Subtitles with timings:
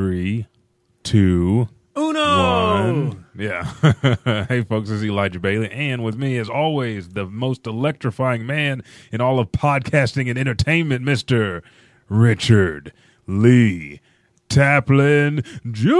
[0.00, 0.46] Three,
[1.04, 2.20] two, Uno.
[2.20, 3.24] one.
[3.34, 3.64] Yeah.
[4.46, 5.70] hey, folks, this is Elijah Bailey.
[5.70, 11.02] And with me, as always, the most electrifying man in all of podcasting and entertainment,
[11.02, 11.62] Mr.
[12.10, 12.92] Richard
[13.26, 14.02] Lee
[14.50, 15.92] Taplin Jr.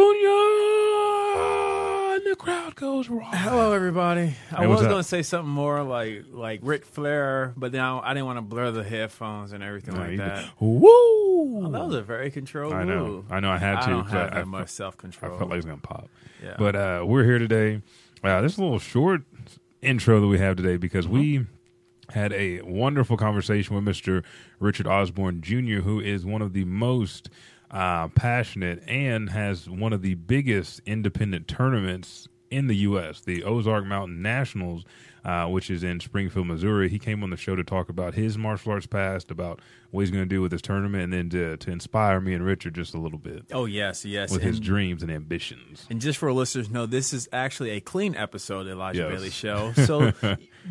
[2.16, 3.34] And the crowd goes wild.
[3.34, 4.34] Hello, everybody.
[4.52, 8.12] I Hey, was going to say something more like like Ric Flair, but now I
[8.12, 10.50] didn't want to blur the headphones and everything No, like that.
[10.60, 11.25] Woo!
[11.38, 13.06] Oh, that was a very controlled I know.
[13.06, 13.32] move.
[13.32, 13.90] I know I had I to.
[13.90, 15.38] don't 'cause have I- that much self I control.
[15.38, 16.08] felt like it was going to pop.
[16.42, 16.54] Yeah.
[16.58, 17.82] But uh, we're here today.
[18.24, 19.22] Uh, this is a little short
[19.82, 21.46] intro that we have today because we
[22.10, 24.24] had a wonderful conversation with Mr.
[24.58, 27.28] Richard Osborn Jr., who is one of the most
[27.70, 33.84] uh, passionate and has one of the biggest independent tournaments in the U.S., the Ozark
[33.84, 34.84] Mountain Nationals,
[35.26, 36.88] uh, which is in Springfield, Missouri.
[36.88, 40.12] He came on the show to talk about his martial arts past, about what he's
[40.12, 42.94] going to do with his tournament, and then to, to inspire me and Richard just
[42.94, 44.30] a little bit oh, yes, yes.
[44.30, 45.84] with his dreams and ambitions.
[45.90, 49.10] and just for listeners know, this is actually a clean episode of Elijah Yes.
[49.10, 49.72] Bailey Show.
[49.86, 50.12] So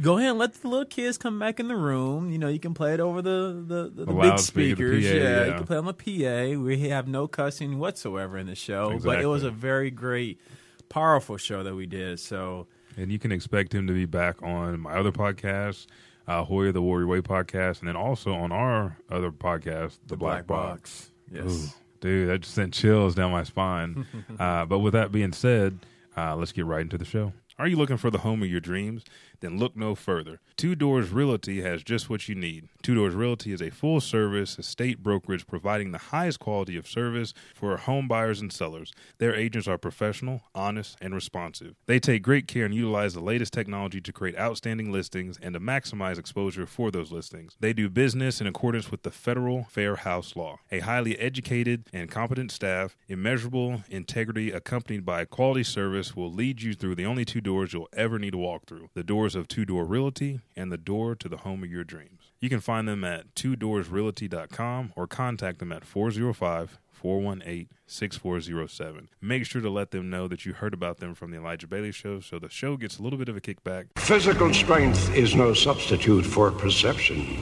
[0.01, 2.31] go ahead and let the little kids come back in the room.
[2.31, 5.21] You know, you can play it over the, the, the, the big loudspeaker, the speakers.
[5.21, 6.61] PA, yeah, you can play on the PA.
[6.61, 10.39] We have no cussing whatsoever in the show, but it was a very great,
[10.87, 12.19] powerful show that we did.
[12.19, 15.87] So And you can expect him to be back on my other podcast,
[16.27, 20.47] uh, Hoya the Warrior Way podcast, and then also on our other podcast, The, Black,
[20.47, 21.11] Box.
[21.31, 21.45] Yes.
[21.45, 21.67] Ooh,
[21.99, 24.05] dude, that just sent chills down my spine.
[24.39, 25.79] uh, but with that being said,
[26.15, 27.33] uh, let's get right into the show.
[27.57, 29.03] Are you looking for the home of your dreams?
[29.41, 30.39] Then look no further.
[30.57, 32.69] Two Doors Realty has just what you need.
[32.81, 37.33] Two Doors Realty is a full service estate brokerage providing the highest quality of service
[37.53, 38.93] for home buyers and sellers.
[39.17, 41.75] Their agents are professional, honest, and responsive.
[41.87, 45.59] They take great care and utilize the latest technology to create outstanding listings and to
[45.59, 47.57] maximize exposure for those listings.
[47.59, 50.59] They do business in accordance with the federal Fair House law.
[50.71, 56.73] A highly educated and competent staff, immeasurable integrity accompanied by quality service will lead you
[56.73, 59.65] through the only two doors you'll ever need to walk through the doors of Two
[59.65, 62.31] Door Realty and the door to the home of your dreams.
[62.39, 69.09] You can find them at twodoorsrealty.com or contact them at 405 418 6407.
[69.21, 71.91] Make sure to let them know that you heard about them from the Elijah Bailey
[71.91, 73.87] Show so the show gets a little bit of a kickback.
[73.97, 77.37] Physical strength is no substitute for perception.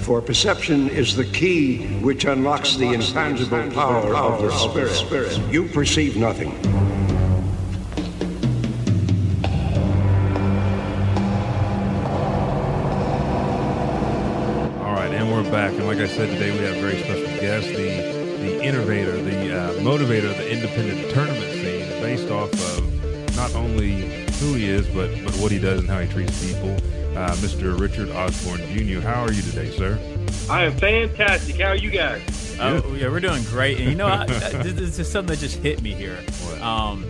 [0.00, 5.38] For perception is the key which unlocks the intangible power of the spirit.
[5.50, 6.50] You perceive nothing.
[15.92, 17.76] Like I said today, we have a very special guest, the
[18.40, 24.24] the innovator, the uh, motivator of the independent tournament scene, based off of not only
[24.38, 26.70] who he is, but but what he does and how he treats people.
[27.14, 27.78] Uh, Mr.
[27.78, 29.00] Richard Osborn Jr.
[29.06, 29.98] How are you today, sir?
[30.48, 31.60] I am fantastic.
[31.60, 32.56] How are you guys?
[32.58, 33.78] Oh, yeah, we're doing great.
[33.78, 36.18] And you know, I, I- this this is something that just hit me here.
[36.62, 37.04] Um,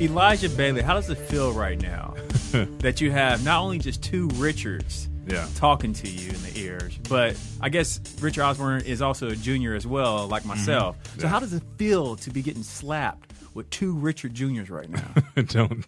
[0.00, 2.14] Elijah Bailey, how does it feel right now
[2.80, 5.46] that you have not only just two Richards Yeah.
[5.56, 9.74] talking to you in the ears, but I guess Richard Osborn is also a junior
[9.74, 10.96] as well, like myself.
[11.04, 11.20] So Mm-hmm.
[11.22, 11.28] Yeah.
[11.28, 15.14] how does it feel to be getting slapped with two Richard Juniors right now?
[15.46, 15.86] Don't.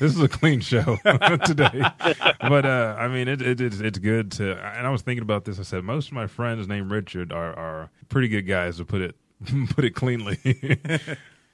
[0.00, 0.96] This is a clean show
[1.44, 1.82] today,
[2.40, 4.56] but uh, I mean, it, it, it's it's good to.
[4.76, 5.60] And I was thinking about this.
[5.60, 9.00] I said most of my friends named Richard are are pretty good guys to put
[9.02, 9.14] it
[9.76, 10.38] put it cleanly.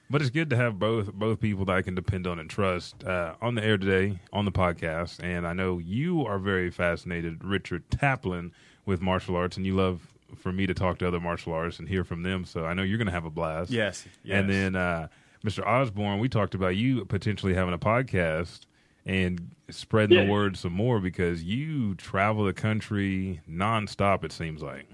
[0.09, 3.03] But it's good to have both both people that I can depend on and trust
[3.03, 5.23] uh, on the air today on the podcast.
[5.23, 8.51] And I know you are very fascinated, Richard Taplin,
[8.85, 10.01] with martial arts, and you love
[10.35, 12.45] for me to talk to other martial artists and hear from them.
[12.45, 13.71] So I know you're going to have a blast.
[13.71, 14.37] yes, yes.
[14.39, 15.07] And then uh,
[15.43, 15.65] Mr.
[15.65, 18.61] Osborn, we talked about you potentially having a podcast
[19.07, 20.25] and spreading Yeah.
[20.25, 24.23] the word some more because you travel the country nonstop.
[24.23, 24.87] It seems like.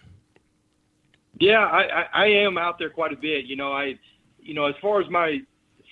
[1.40, 3.46] Yeah, I, I, I am out there quite a bit.
[3.46, 3.98] You know, I,
[4.42, 5.40] you know, as far as my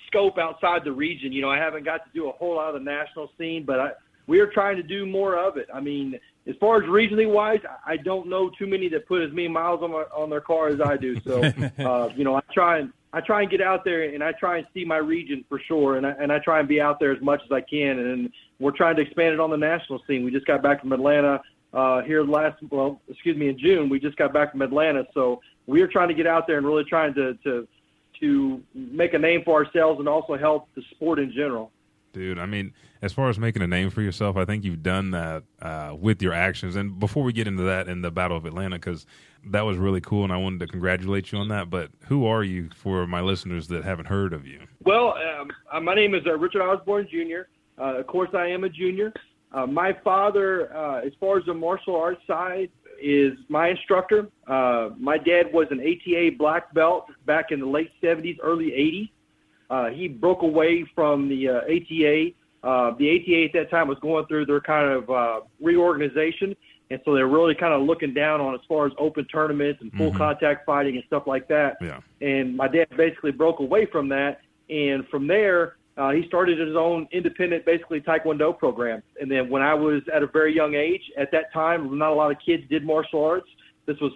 [0.06, 2.82] scope outside the region, you know, I haven't got to do a whole lot of
[2.82, 3.90] the national scene, but I,
[4.26, 5.68] we are trying to do more of it.
[5.72, 9.30] I mean, as far as regionally wise, I- don't know too many that put as
[9.30, 11.20] many miles on my, on their car as I do.
[11.20, 11.42] So,
[11.78, 14.58] uh, you know, I try and I try and get out there and I try
[14.58, 17.12] and see my region for sure, and I, and I try and be out there
[17.12, 17.98] as much as I can.
[17.98, 18.30] And
[18.60, 20.24] we're trying to expand it on the national scene.
[20.24, 21.40] We just got back from Atlanta
[21.72, 23.88] uh, here last, well, excuse me, in June.
[23.88, 26.66] We just got back from Atlanta, so we are trying to get out there and
[26.66, 27.66] really trying to to
[28.20, 31.70] to make a name for ourselves and also help the sport in general.
[32.12, 32.72] Dude, I mean,
[33.02, 36.20] as far as making a name for yourself, I think you've done that uh, with
[36.20, 36.74] your actions.
[36.74, 39.06] And before we get into that in the Battle of Atlanta, because
[39.46, 41.70] that was really cool, and I wanted to congratulate you on that.
[41.70, 44.60] But who are you for my listeners that haven't heard of you?
[44.84, 47.48] Well, um, uh, my name is uh, Richard Osborn Jr.
[47.80, 49.12] Uh, of course, I am a junior.
[49.52, 52.70] Uh, my father, uh, as far as the martial arts side,
[53.00, 54.28] is my instructor.
[54.46, 59.10] Uh, my dad was an ATA black belt back in the late 70s, early 80s.
[59.70, 62.30] Uh, he broke away from the uh, ATA.
[62.62, 66.54] Uh, the ATA at that time was going through their kind of uh, reorganization,
[66.90, 69.92] and so they're really kind of looking down on as far as open tournaments and
[69.92, 70.18] full Mm-hmm.
[70.18, 71.76] contact fighting and stuff like that.
[71.80, 72.00] Yeah.
[72.20, 76.76] And my dad basically broke away from that, and from there uh, he started his
[76.76, 79.02] own independent, basically taekwondo program.
[79.20, 82.14] And then when I was at a very young age, at that time, not a
[82.14, 83.48] lot of kids did martial arts.
[83.86, 84.12] This was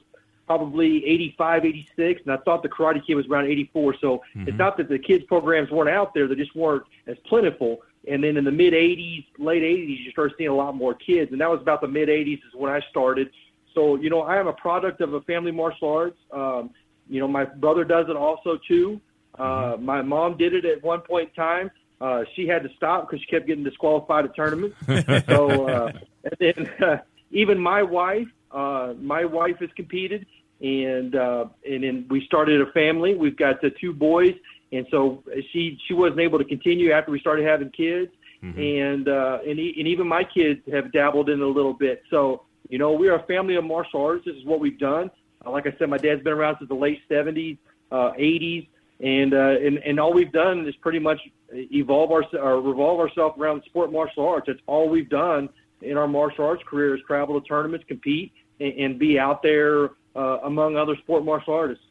[0.46, 3.96] probably 85, 86, and I thought the Karate Kid was around 84.
[4.00, 7.82] So it's not that the kids programs weren't out there; they just weren't as plentiful.
[8.06, 11.32] And then in the mid 80s, late 80s, you start seeing a lot more kids,
[11.32, 13.30] and that was about the mid 80s is when I started.
[13.74, 16.18] So you know, I am a product of a family martial arts.
[16.30, 16.70] Um,
[17.08, 19.00] you know, my brother does it also too.
[19.38, 21.70] Uh, my mom did it at one point in time.
[22.00, 24.76] Uh, she had to stop because she kept getting disqualified at tournaments.
[25.26, 25.92] so, uh,
[26.24, 26.96] and then uh,
[27.30, 30.26] even my wife, uh, my wife has competed,
[30.60, 33.14] and uh, and then we started a family.
[33.14, 34.34] We've got the two boys,
[34.72, 35.22] and so
[35.52, 38.12] she she wasn't able to continue after we started having kids,
[38.58, 42.02] and uh, and e- and even my kids have dabbled in it a little bit.
[42.10, 44.24] So you know, we are a family of martial arts.
[44.24, 45.10] This is what we've done.
[45.44, 47.58] Uh, like I said, my dad's been around since the late '70s,
[47.90, 48.68] uh, '80s,
[49.00, 51.20] and uh, and and all we've done is pretty much
[51.52, 54.46] evolve our or revolve ourselves around sport martial arts.
[54.46, 55.48] That's all we've done
[55.82, 59.90] in our martial arts career is travel to tournaments, compete, and, and be out there
[60.16, 61.84] uh, among other sport martial artists.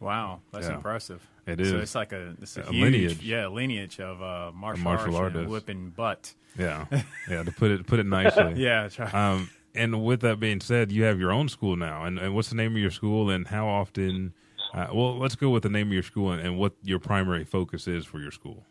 [0.00, 0.76] Wow, that's Yeah.
[0.76, 1.26] impressive.
[1.46, 1.70] It is.
[1.70, 3.22] So it's like a, it's a, A huge, lineage.
[3.22, 5.50] yeah, lineage of uh, martial, martial arts artist.
[5.50, 6.34] whipping butt.
[6.58, 6.86] Yeah,
[7.30, 7.42] yeah.
[7.42, 8.54] To put it put it nicely.
[8.56, 9.06] Yeah, try.
[9.10, 12.04] Um, and with that being said, you have your own school now.
[12.04, 13.30] And, and what's the name of your school?
[13.30, 14.34] And how often?
[14.74, 17.86] Uh, well, let's go with the name of your school and, what your primary focus
[17.86, 18.64] is for your school.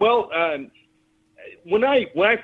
[0.00, 0.70] Well, um,
[1.64, 2.36] when I when I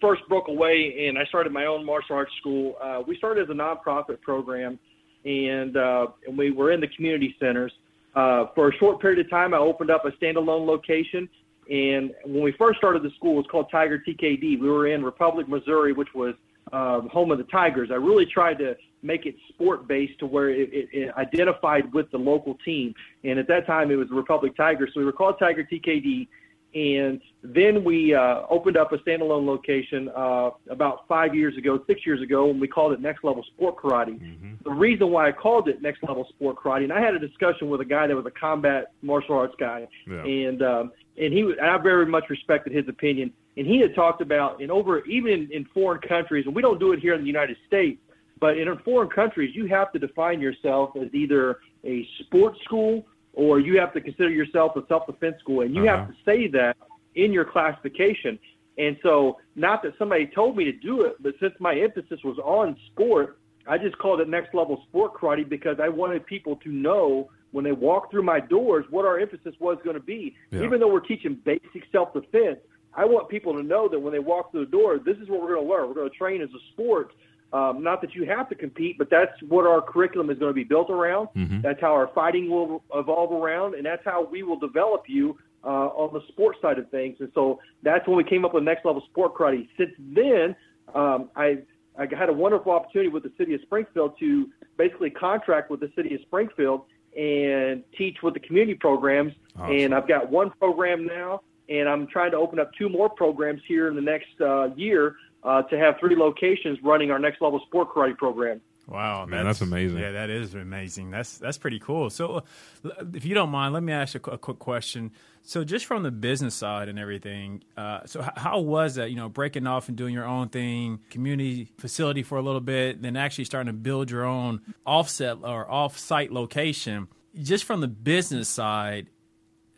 [0.00, 3.50] first broke away and I started my own martial arts school, uh, we started as
[3.50, 4.78] a nonprofit program,
[5.24, 7.72] and uh, and we were in the community centers.
[8.14, 11.28] Uh, for a short period of time, I opened up a standalone location.
[11.70, 14.60] And when we first started the school, it was called Tiger TKD.
[14.60, 16.34] We were in Republic, Missouri, which was
[16.72, 17.90] um, home of the Tigers.
[17.90, 22.10] I really tried to make it sport based to where it, it, it identified with
[22.10, 22.94] the local team.
[23.24, 24.90] And at that time, it was the Republic Tigers.
[24.94, 26.28] So we were called Tiger TKD.
[26.74, 32.06] And then we uh, opened up a standalone location uh, about five years ago, six
[32.06, 34.18] years ago, and we called it Next Level Sport Karate.
[34.64, 37.68] The reason why I called it Next Level Sport Karate, and I had a discussion
[37.68, 40.24] with a guy that was a combat martial arts guy, Yeah.
[40.24, 43.34] and um, and he and I very much respected his opinion.
[43.58, 46.80] And he had talked about, and over even in, in foreign countries, and we don't
[46.80, 48.00] do it here in the United States,
[48.42, 53.60] but in foreign countries, you have to define yourself as either a sports school or
[53.60, 55.98] you have to consider yourself a self-defense school, and you Uh-huh.
[55.98, 56.76] have to say that
[57.14, 58.36] in your classification.
[58.78, 62.36] And so, not that somebody told me to do it, but since my emphasis was
[62.40, 66.70] on sport, I just called it next level sport karate because I wanted people to
[66.72, 70.34] know when they walk through my doors what our emphasis was going to be.
[70.50, 70.64] Yeah.
[70.64, 72.58] Even though we're teaching basic self-defense,
[72.94, 75.40] I want people to know that when they walk through the door, this is what
[75.42, 75.86] we're going to learn.
[75.86, 77.12] We're going to train as a sport.
[77.52, 80.54] Um, not that you have to compete, but that's what our curriculum is going to
[80.54, 81.28] be built around.
[81.60, 85.88] That's how our fighting will evolve around, and that's how we will develop you uh,
[85.88, 87.16] on the sports side of things.
[87.20, 89.68] And so that's when we came up with Next Level Sport Karate.
[89.76, 90.56] Since then,
[90.94, 91.58] um, I
[91.98, 95.92] I had a wonderful opportunity with the city of Springfield to basically contract with the
[95.94, 96.84] city of Springfield
[97.16, 99.34] and teach with the community programs.
[99.56, 99.76] Awesome.
[99.76, 103.60] And I've got one program now, and I'm trying to open up two more programs
[103.68, 107.60] here in the next uh, year uh, to have three locations running our Next Level
[107.66, 108.60] Sport Karate program.
[108.88, 109.98] Wow, Man, that's amazing.
[109.98, 111.12] Yeah, that is amazing.
[111.12, 112.10] That's that's pretty cool.
[112.10, 112.42] So,
[112.84, 115.12] uh, if you don't mind, let me ask you a, qu- a quick question.
[115.44, 119.10] So, just from the business side and everything, uh, so h- how was that?
[119.10, 123.00] You know, breaking off and doing your own thing, community facility for a little bit,
[123.02, 127.06] then actually starting to build your own offset or off-site location.
[127.40, 129.06] Just from the business side,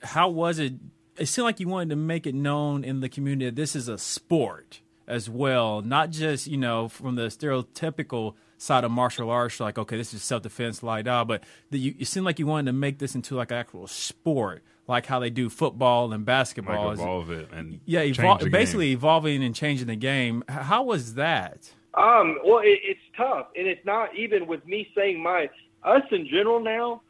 [0.03, 0.73] how was it?
[1.19, 3.87] It seemed like you wanted to make it known in the community that this is
[3.87, 9.61] a sport as well, not just you know from the stereotypical side of martial arts,
[9.61, 12.47] like okay, this is self defense, like that, but that you it seemed like you
[12.47, 16.25] wanted to make this into like an actual sport, like how they do football and
[16.25, 16.89] basketball.
[16.89, 18.53] Like evolve it and yeah, evol- the game.
[18.53, 20.45] basically evolving and changing the game.
[20.49, 21.71] How was that?
[21.95, 25.49] Um, well, it, it's tough, and it's not even with me saying my
[25.85, 27.03] us in general now.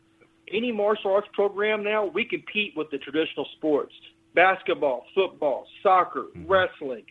[0.52, 3.94] Any martial arts program now, we compete with the traditional sports:
[4.34, 7.04] basketball, football, soccer, wrestling.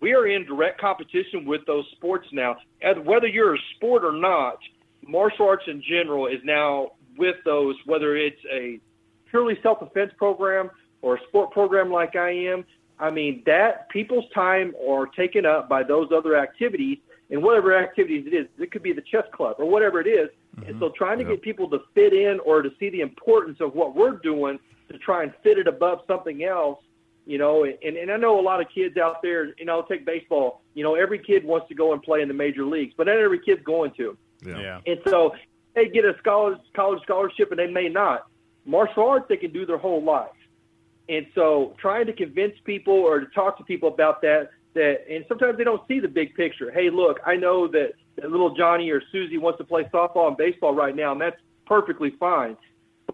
[0.00, 2.56] We are in direct competition with those sports now.
[2.82, 4.58] And whether you're a sport or not,
[5.06, 7.76] martial arts in general is now with those.
[7.86, 8.80] Whether it's a
[9.30, 10.70] purely self-defense program
[11.02, 12.64] or a sport program like I am,
[12.98, 16.98] I mean that people's time are taken up by those other activities,
[17.30, 18.46] and whatever activities it is.
[18.58, 20.28] It could be the chess club or whatever it is.
[20.56, 20.70] Mm-hmm.
[20.70, 21.32] And so trying to Yep.
[21.32, 24.58] get people to fit in or to see the importance of what we're doing
[24.90, 26.78] to try and fit it above something else,
[27.26, 30.06] you know, and, and I know a lot of kids out there, you know, take
[30.06, 33.08] baseball, you know, every kid wants to go and play in the major leagues, but
[33.08, 34.16] not every kid's going to.
[34.46, 34.60] Yeah.
[34.60, 34.80] Yeah.
[34.86, 35.34] And so
[35.74, 38.26] they get a college college scholarship and they may not.
[38.64, 40.30] Martial arts they can do their whole life.
[41.08, 45.24] And so trying to convince people or to talk to people about that that and
[45.28, 46.70] sometimes they don't see the big picture.
[46.70, 50.36] Hey, look, I know that, that little Johnny or Susie wants to play softball and
[50.36, 52.56] baseball right now and that's perfectly fine.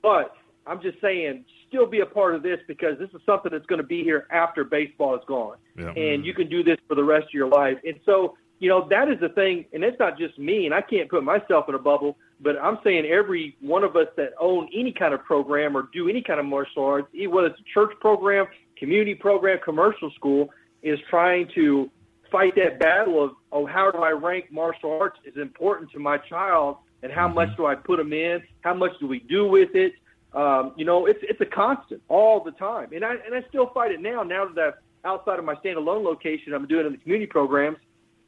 [0.03, 0.35] But
[0.67, 3.81] I'm just saying still be a part of this because this is something that's going
[3.81, 5.91] to be here after baseball is gone Yeah.
[5.91, 7.79] and you can do this for the rest of your life.
[7.85, 10.83] And so, you know, that is the thing, and it's not just me, and I
[10.83, 14.69] can't put myself in a bubble, but I'm saying every one of us that own
[14.75, 17.93] any kind of program or do any kind of martial arts, whether it's a church
[18.01, 20.51] program, community program, commercial school,
[20.83, 21.91] is trying to
[22.31, 26.19] fight that battle of, oh, how do I rank martial arts is important to my
[26.19, 27.37] child, and how mm-hmm.
[27.37, 28.43] much do I put them in?
[28.61, 29.95] How much do we do with it?
[30.35, 33.67] Um, you know, it's it's a constant all the time, and I and I still
[33.75, 34.23] fight it now.
[34.23, 34.61] Now that
[35.05, 37.77] I'm outside of my standalone location, I'm doing it in the community programs.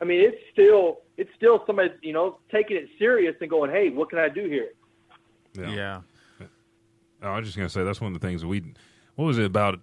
[0.00, 3.88] I mean, it's still it's still somebody you know taking it serious and going, hey,
[3.88, 4.70] what can I do here?
[5.58, 6.00] Yeah.
[7.22, 8.74] Oh, I was just gonna say that's one of the things that we.
[9.14, 9.80] What was it about?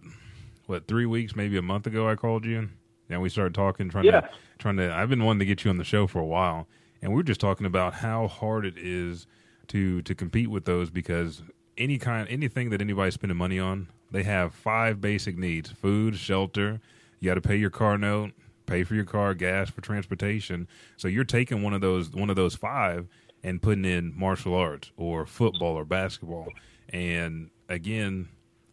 [0.68, 2.08] What three weeks, maybe a month ago?
[2.08, 2.70] I called you,
[3.10, 4.22] and we started talking, trying Yeah.
[4.22, 4.94] to trying to.
[4.94, 6.68] I've been wanting to get you on the show for a while,
[7.01, 9.25] and we were just talking about how hard it is
[9.70, 11.42] to to compete with those because
[11.82, 16.80] any kind anything that anybody's spending money on, they have five basic needs: food, shelter.
[17.20, 18.32] You got to pay your car note,
[18.66, 20.68] pay for your car, gas for transportation.
[20.98, 23.08] So you're taking one of those one of those five
[23.44, 26.48] and putting in martial arts or football or basketball.
[26.90, 28.30] And again,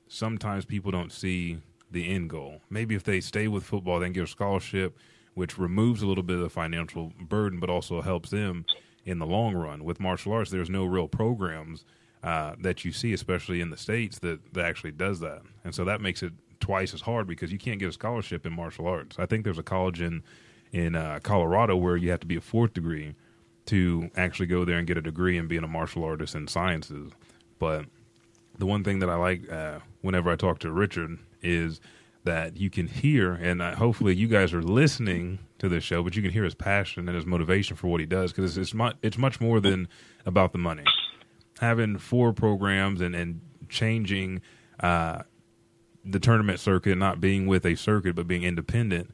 [0.08, 1.58] sometimes people don't see
[1.90, 2.60] the end goal.
[2.68, 4.98] Maybe if they stay with football, they can get a scholarship,
[5.34, 8.66] which removes a little bit of the financial burden, but also helps them
[9.04, 9.84] in the long run.
[9.84, 11.84] With martial arts, there's no real programs
[12.22, 15.84] uh, that you see, especially in the states, that that actually does that, and so
[15.84, 19.16] that makes it twice as hard because you can't get a scholarship in martial arts.
[19.18, 20.22] I think there's a college in
[20.72, 23.14] in uh, Colorado where you have to be a fourth degree
[23.66, 27.12] to actually go there and get a degree in being a martial artist in sciences.
[27.58, 27.86] But
[28.58, 31.80] the one thing that I like uh, whenever I talk to Richard is
[32.24, 36.16] that you can hear, and uh, hopefully you guys are listening to this show, but
[36.16, 38.74] you can hear his passion and his motivation for what he does because it's, it's,
[38.74, 39.88] mu- it's much more than
[40.26, 40.84] about the money.
[41.60, 44.40] Having four programs and, and changing
[44.80, 45.22] uh,
[46.04, 49.10] the tournament circuit, not being with a circuit but being independent,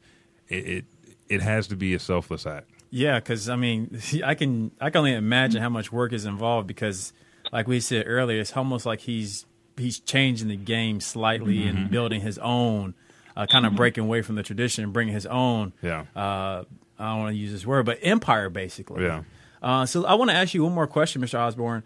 [0.47, 0.85] it it,
[1.27, 2.69] it has to be a selfless act.
[2.91, 6.67] Yeah, because I mean, I can I can only imagine how much work is involved
[6.67, 7.13] because,
[7.51, 9.45] like we said earlier, it's almost like he's
[9.77, 11.77] he's changing the game slightly Mm-hmm.
[11.77, 12.93] and building his own,
[13.35, 15.73] uh, kind of breaking away from the tradition and bringing his own.
[15.81, 16.05] Yeah.
[16.15, 16.63] Uh,
[16.97, 19.03] I don't want to use this word, but empire basically.
[19.03, 19.23] Yeah.
[19.61, 21.39] Uh, so I want to ask you one more question, Mr.
[21.39, 21.83] Osborn.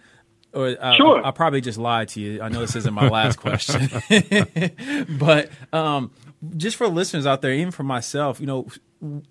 [0.54, 1.24] Or, uh, Sure.
[1.24, 2.42] I, I probably just lied to you.
[2.42, 3.90] I know this isn't my last question,
[5.20, 6.12] but um,
[6.58, 8.68] just for listeners out there, even for myself, you know,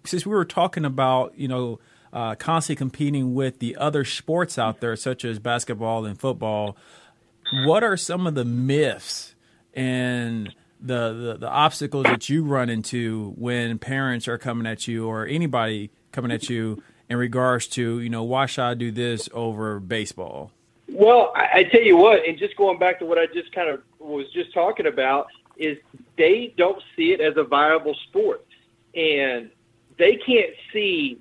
[0.04, 1.80] since we were talking about, you know,
[2.12, 6.76] uh, constantly competing with the other sports out there, such as basketball and football,
[7.64, 9.34] what are some of the myths
[9.74, 15.06] and the, the the obstacles that you run into when parents are coming at you
[15.08, 19.28] or anybody coming at you in regards to you know why should I do this
[19.32, 20.52] over baseball?
[20.90, 23.68] Well, I, I tell you what, and just going back to what I just kind
[23.68, 25.76] of was just talking about, is
[26.16, 28.44] they don't see it as a viable sport,
[28.94, 29.50] and
[29.98, 31.20] they can't see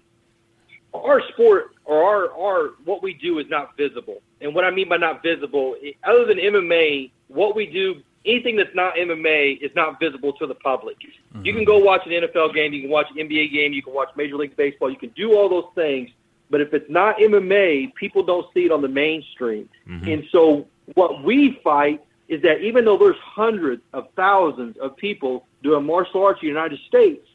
[0.94, 4.22] our sport or our our what we do is not visible.
[4.42, 8.76] And what I mean by not visible, other than MMA, what we do, anything that's
[8.76, 10.98] not MMA is not visible to the public.
[11.02, 11.44] You mm-hmm.
[11.44, 14.10] can go watch an NFL game, you can watch an NBA game, you can watch
[14.16, 16.10] Major League Baseball, you can do all those things.
[16.50, 19.70] But if it's not MMA, people don't see it on the mainstream.
[20.08, 25.46] And so what we fight is that even though there's hundreds of thousands of people
[25.63, 27.25] doing martial arts in the United States,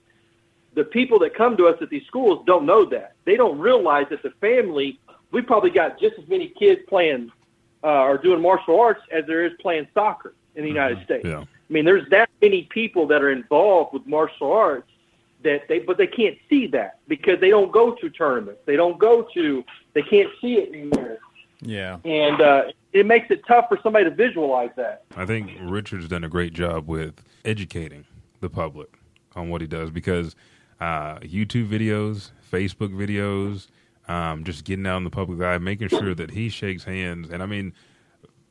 [0.75, 3.15] the people that come to us at these schools don't know that.
[3.25, 4.99] They don't realize that the family,
[5.31, 7.31] we probably got just as many kids playing
[7.85, 11.27] uh, or doing martial arts as there is playing soccer in the United States.
[11.27, 11.41] Yeah.
[11.41, 14.91] I mean, there's that many people that are involved with martial arts
[15.45, 18.61] that they, but they can't see that because they don't go to tournaments.
[18.67, 21.19] They don't go to, they can't see it anymore.
[21.65, 25.05] Yeah, And uh, it makes it tough for somebody to visualize that.
[25.17, 28.05] I think Richard's done a great job with educating
[28.41, 28.89] the public
[29.37, 30.35] on what he does because
[30.81, 33.69] uh, YouTube videos, Facebook videos,
[34.09, 37.31] um, just getting out in the public eye, making sure that he shakes hands.
[37.31, 37.73] And I mean,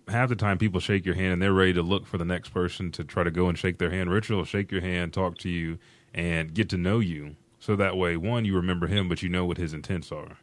[0.07, 2.49] half the time people shake your hand and they're ready to look for the next
[2.49, 4.09] person to try to go and shake their hand.
[4.09, 5.77] Richard will shake your hand, talk to you,
[6.13, 9.45] and get to know you So that way, one, you remember him, but you know
[9.45, 10.37] what his intents are.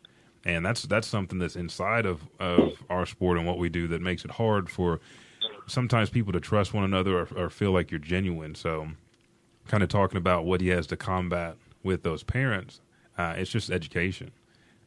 [0.45, 4.01] And that's that's something that's inside of, of our sport and what we do that
[4.03, 5.01] makes it hard for
[5.67, 8.55] sometimes people to trust one another or, or feel like you're genuine.
[8.55, 8.89] So,
[9.67, 12.81] kind of talking about what he has to combat with those parents,
[13.19, 14.33] uh, it's just education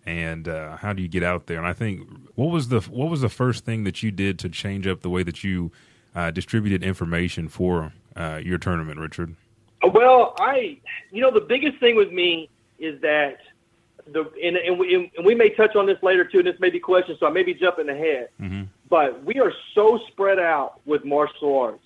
[0.05, 1.57] and uh, how do you get out there?
[1.57, 4.49] And I think what was the what was the first thing that you did to
[4.49, 5.71] change up the way that you
[6.15, 9.35] uh, distributed information for uh, your tournament, Richard?
[9.83, 10.77] Well, I
[11.11, 13.37] you know the biggest thing with me is that
[14.07, 16.69] the and, and, we, and we may touch on this later too, and this may
[16.69, 18.29] be questions, so I may be jumping ahead.
[18.39, 18.63] Mm-hmm.
[18.89, 21.85] But we are so spread out with martial arts.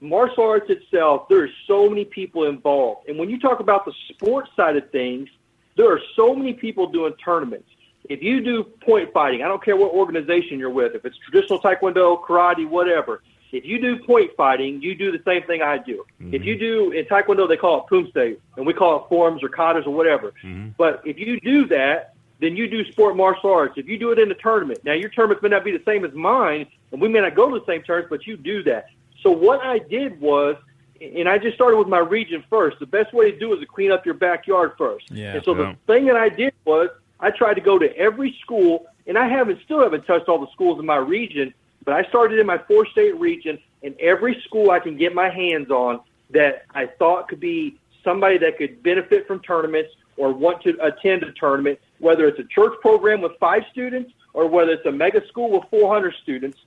[0.00, 3.92] Martial arts itself, there are so many people involved, and when you talk about the
[4.10, 5.28] sports side of things
[5.76, 7.68] there are so many people doing tournaments.
[8.08, 11.60] If you do point fighting, I don't care what organization you're with, if it's traditional
[11.60, 13.22] taekwondo, karate, whatever.
[13.52, 16.04] If you do point fighting, you do the same thing I do.
[16.20, 16.34] Mm-hmm.
[16.34, 19.48] If you do in taekwondo, they call it poomsae, and we call it forms or
[19.48, 20.32] katas or whatever.
[20.42, 20.70] Mm-hmm.
[20.76, 23.74] But if you do that, then you do sport martial arts.
[23.76, 26.04] If you do it in a tournament, now your tournaments may not be the same
[26.04, 28.88] as mine, and we may not go to the same tournaments, but you do that.
[29.22, 30.56] So what I did was
[31.00, 32.78] and I just started with my region first.
[32.78, 35.10] The best way to do it is to clean up your backyard first.
[35.10, 35.34] Yeah.
[35.34, 36.88] And so the thing that I did was
[37.20, 40.50] I tried to go to every school, and I haven't still haven't touched all the
[40.52, 41.52] schools in my region,
[41.86, 45.30] but I started in my four state region, and every school I can get my
[45.30, 46.00] hands on
[46.30, 51.22] that I thought could be somebody that could benefit from tournaments or want to attend
[51.22, 55.26] a tournament, whether it's a church program with five students or whether it's a mega
[55.28, 56.58] school with 400 students.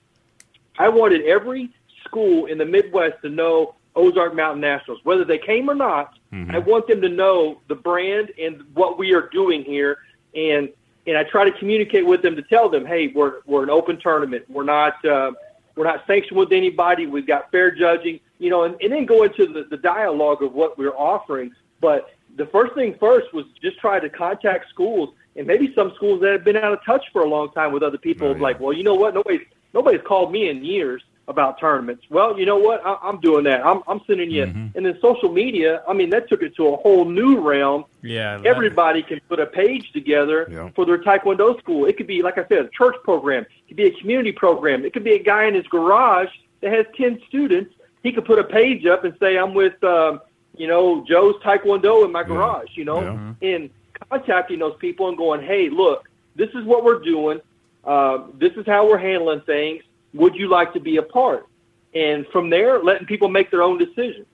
[0.78, 1.70] I wanted every
[2.06, 5.02] school in the Midwest to know Ozark Mountain Nationals.
[5.04, 6.56] Whether they came or not, mm-hmm.
[6.56, 9.98] I want them to know the brand and what we are doing here.
[10.34, 10.70] And
[11.10, 14.00] and I try to communicate with them to tell them, hey, we're we're an open
[14.00, 14.46] tournament.
[14.48, 15.32] We're not uh,
[15.76, 17.08] we're not sanctioned with anybody.
[17.08, 20.54] We've got fair judging, you know, and, and then go into the, the dialogue of
[20.54, 21.52] what we're offering.
[21.82, 26.22] But the first thing first was just try to contact schools and maybe some schools
[26.22, 28.28] that have been out of touch for a long time with other people.
[28.28, 28.42] Oh, yeah.
[28.42, 29.16] Like, well, you know what?
[29.16, 32.04] Nobody's nobody's called me in years about tournaments.
[32.10, 32.82] Well, you know what?
[32.84, 33.64] I, am doing that.
[33.64, 34.48] I'm, I'm sending you.
[34.48, 34.76] Mm-hmm.
[34.76, 37.86] And then social media, I mean, that took it to a whole new realm.
[38.02, 38.42] Yeah.
[38.44, 40.70] Everybody can put a page together yeah.
[40.76, 41.86] for their Taekwondo school.
[41.86, 43.44] It could be, like I said, a church program.
[43.44, 44.84] It could be a community program.
[44.84, 46.30] It could be a guy in his garage
[46.62, 47.76] that has 10 students.
[48.02, 50.22] He could put a page up and say, I'm with, um,
[50.58, 53.48] you know, Joe's Taekwondo in my garage, you know, yeah.
[53.48, 53.70] and
[54.10, 57.40] contacting those people and going, hey, look, this is what we're doing.
[57.84, 61.48] Uh, this is how we're handling things would you like to be a part?
[61.94, 64.28] And from there, letting people make their own decisions.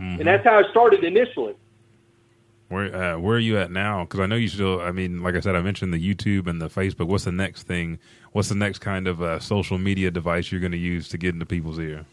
[0.00, 0.20] Mm-hmm.
[0.20, 1.54] And that's how it started initially.
[2.68, 4.04] Where uh, where are you at now?
[4.04, 4.80] Because I know you still.
[4.80, 7.06] I mean, like I said, I mentioned the YouTube and the Facebook.
[7.06, 7.98] What's the next thing?
[8.32, 11.34] What's the next kind of uh, social media device you're going to use to get
[11.34, 12.04] into people's ear?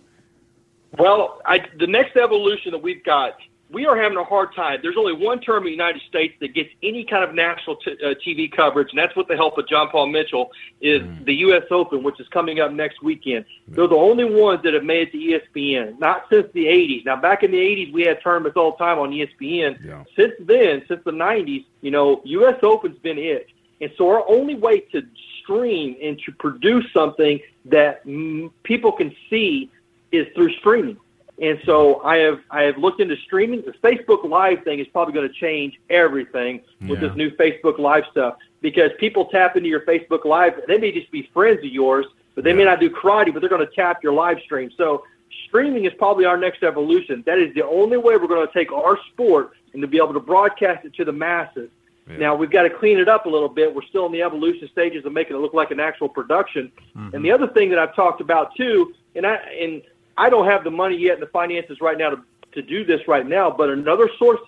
[1.00, 3.38] Well, I, the next evolution that we've got
[3.72, 4.80] we are having a hard time.
[4.82, 7.98] There's only one term in the United States that gets any kind of national t-
[8.04, 11.26] uh, TV coverage, and that's with the help of John Paul Mitchell, is mm.
[11.26, 11.64] the U.S.
[11.72, 13.46] Open, which is coming up next weekend.
[13.70, 13.76] Mm.
[13.76, 17.06] They're the only ones that have made it to ESPN, not since the 80s.
[17.06, 19.84] Now, back in the 80s, we had tournaments all the time on ESPN.
[19.84, 20.04] Yeah.
[20.16, 22.60] Since then, since the 90s, you know, U.S.
[22.64, 23.48] Open's been it.
[23.80, 25.02] And so our only way to
[25.42, 29.72] stream and to produce something that mm, people can see
[30.12, 30.98] is through streaming.
[31.42, 33.64] And so I have I have looked into streaming.
[33.64, 37.08] The Facebook Live thing is probably going to change everything with yeah.
[37.08, 40.54] this new Facebook Live stuff because people tap into your Facebook Live.
[40.68, 42.58] They may just be friends of yours, but they yeah.
[42.58, 44.70] may not do karate, but they're going to tap your live stream.
[44.78, 45.04] So
[45.48, 47.24] streaming is probably our next evolution.
[47.26, 50.14] That is the only way we're going to take our sport and to be able
[50.14, 51.72] to broadcast it to the masses.
[52.08, 52.18] Yeah.
[52.18, 53.74] Now we've got to clean it up a little bit.
[53.74, 56.72] We're still in the evolution stages of making it look like an actual production.
[56.96, 57.16] Mm-hmm.
[57.16, 59.82] And the other thing that I've talked about too, and I and
[60.22, 63.08] I don't have the money yet and the finances right now to, to do this
[63.08, 64.40] right now, but another source,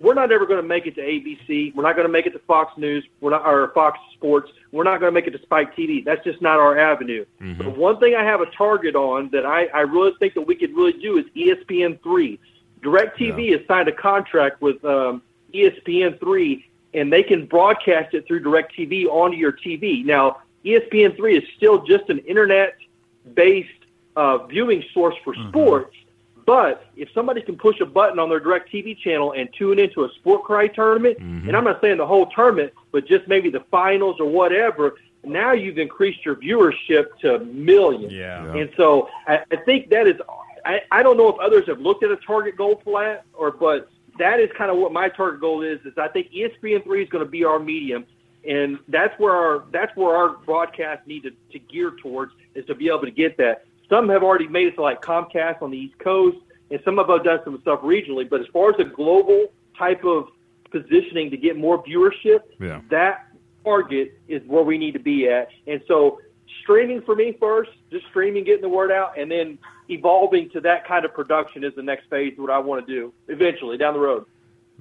[0.00, 1.74] we're not ever going to make it to ABC.
[1.74, 3.04] We're not going to make it to Fox News.
[3.20, 4.50] We're not, or Fox Sports.
[4.72, 6.02] We're not going to make it to Spike TV.
[6.02, 7.26] That's just not our avenue.
[7.42, 7.62] Mm-hmm.
[7.62, 10.54] But one thing I have a target on that I, I really think that we
[10.54, 12.38] could really do is ESPN3.
[12.80, 13.58] DirecTV yeah.
[13.58, 15.20] has signed a contract with um,
[15.52, 16.64] ESPN3,
[16.94, 20.06] and they can broadcast it through DirecTV onto your TV.
[20.06, 23.77] Now, ESPN3 is still just an internet-based
[24.18, 25.48] uh, viewing source for mm-hmm.
[25.50, 25.94] sports.
[26.44, 30.08] But if somebody can push a button on their DirecTV channel and tune into a
[30.14, 31.46] sport karate tournament, mm-hmm.
[31.46, 35.52] and I'm not saying the whole tournament, but just maybe the finals or whatever, now
[35.52, 38.12] you've increased your viewership to millions.
[38.12, 38.52] Yeah.
[38.54, 40.16] And so I, I think that is,
[40.64, 43.50] I, I don't know if others have looked at a target goal for that, or
[43.50, 45.78] but that is kind of what my target goal is.
[45.84, 48.04] Is I think ESPN three is going to be our medium,
[48.48, 52.74] and that's where our that's where our broadcast need to, to gear towards is to
[52.74, 53.64] be able to get that.
[53.88, 56.36] Some have already made it to like Comcast on the East Coast,
[56.70, 58.28] and some have done some stuff regionally.
[58.28, 59.46] But as far as a global
[59.78, 60.28] type of
[60.70, 62.80] positioning to get more viewership, Yeah.
[62.90, 63.26] that
[63.64, 65.48] target is where we need to be at.
[65.66, 66.20] And so
[66.62, 69.58] streaming for me first, just streaming, getting the word out, and then
[69.90, 72.34] evolving to that kind of production is the next phase.
[72.36, 74.26] What I want to do eventually down the road.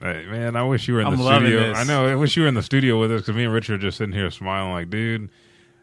[0.02, 1.60] Hey, man, I wish you were in I'm the studio.
[1.70, 1.78] this.
[1.78, 2.06] I know.
[2.08, 3.98] I wish you were in the studio with us because me and Richard are just
[3.98, 5.30] sitting here smiling like, dude,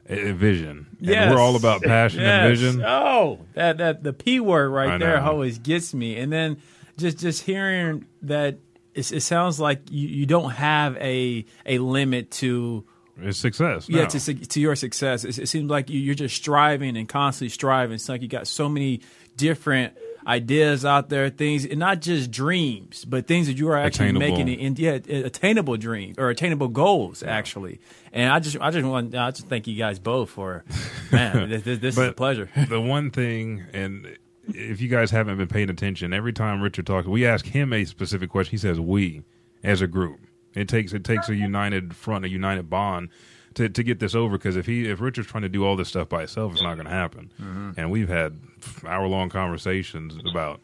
[0.08, 0.86] vision.
[1.06, 2.82] And we're all about passion and vision.
[2.84, 5.26] Oh, that that the p word right I there know.
[5.30, 6.16] always gets me.
[6.18, 6.58] And then
[6.96, 8.58] just just hearing that
[8.94, 12.84] it, it sounds like you, you don't have a a limit to
[13.20, 13.88] It's success.
[13.88, 14.08] yeah No.
[14.08, 15.24] to to your success.
[15.24, 17.94] It, it seems like you, you're just striving and constantly striving.
[17.94, 19.00] It's like you got so many
[19.36, 19.94] different
[20.26, 24.36] ideas out there, things and not just dreams, but things that you are actually Attainable.
[24.38, 27.80] making in yeah attainable dreams or attainable goals actually.
[28.12, 30.64] And I just I just want I just thank you guys both for
[31.12, 32.48] man this, this, this is a pleasure.
[32.68, 34.16] the one thing, and
[34.48, 37.84] if you guys haven't been paying attention, every time Richard talks, we ask him a
[37.84, 38.52] specific question.
[38.52, 39.22] He says, "We,"
[39.62, 40.20] as a group.
[40.54, 43.08] It takes it takes a united front, a united bond
[43.54, 44.36] to to get this over.
[44.36, 46.74] Because if he if Richard's trying to do all this stuff by himself, it's not
[46.74, 47.32] going to happen.
[47.40, 47.70] Mm-hmm.
[47.76, 48.38] And we've had
[48.86, 50.60] hour long conversations about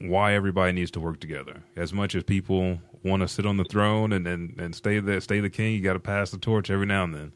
[0.00, 1.62] why everybody needs to work together.
[1.76, 5.20] As much as people want to sit on the throne and and, and stay the
[5.20, 7.32] stay the king, you got to pass the torch every now and then.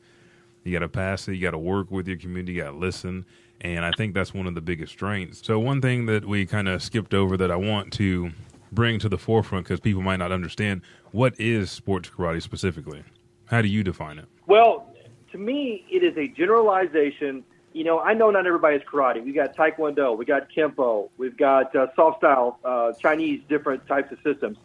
[0.64, 1.34] You got to pass it.
[1.34, 2.54] You got to work with your community.
[2.54, 3.24] You got to listen.
[3.60, 5.44] And I think that's one of the biggest strengths.
[5.44, 8.30] So, one thing that we kind of skipped over that I want to
[8.70, 13.02] bring to the forefront because people might not understand what is sports karate specifically?
[13.46, 14.28] How do you define it?
[14.48, 14.90] Well,
[15.30, 17.44] to me, it is a generalization.
[17.74, 19.22] You know, I know not everybody is karate.
[19.22, 24.10] We got taekwondo, we got kempo, we've got uh, soft style, uh, Chinese, different types
[24.10, 24.56] of systems.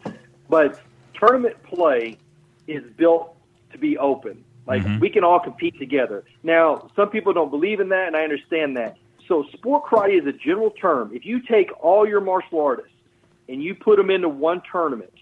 [0.48, 0.80] But
[1.12, 2.16] tournament play
[2.66, 3.36] is built
[3.72, 4.42] to be open.
[4.66, 6.24] Like we can all compete together.
[6.42, 8.96] Now, some people don't believe in that, and I understand that.
[9.28, 11.10] So, sport karate is a general term.
[11.14, 12.90] If you take all your martial artists
[13.50, 15.12] and you put them into one tournament,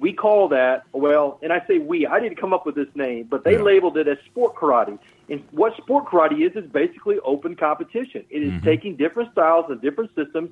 [0.00, 2.06] we call that well, and I say we.
[2.06, 3.62] I didn't come up with this name, but they Yeah.
[3.62, 4.98] labeled it as sport karate.
[5.28, 8.24] And what sport karate is is basically open competition.
[8.30, 10.50] It is taking different styles and different systems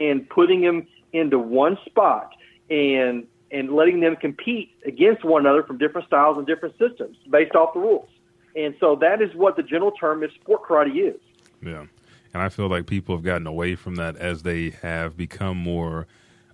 [0.00, 2.32] and putting them into one spot
[2.70, 7.54] and and letting them compete against one another from different styles and different systems based
[7.54, 8.08] off the rules.
[8.56, 11.20] And so that is what the general term is sport karate is.
[11.62, 11.86] Yeah.
[12.34, 16.06] And I feel like people have gotten away from that as they have become more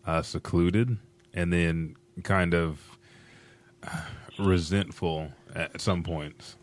[0.07, 0.99] uh, secluded
[1.33, 2.99] and then kind of
[3.83, 4.01] uh,
[4.39, 6.57] resentful at some points.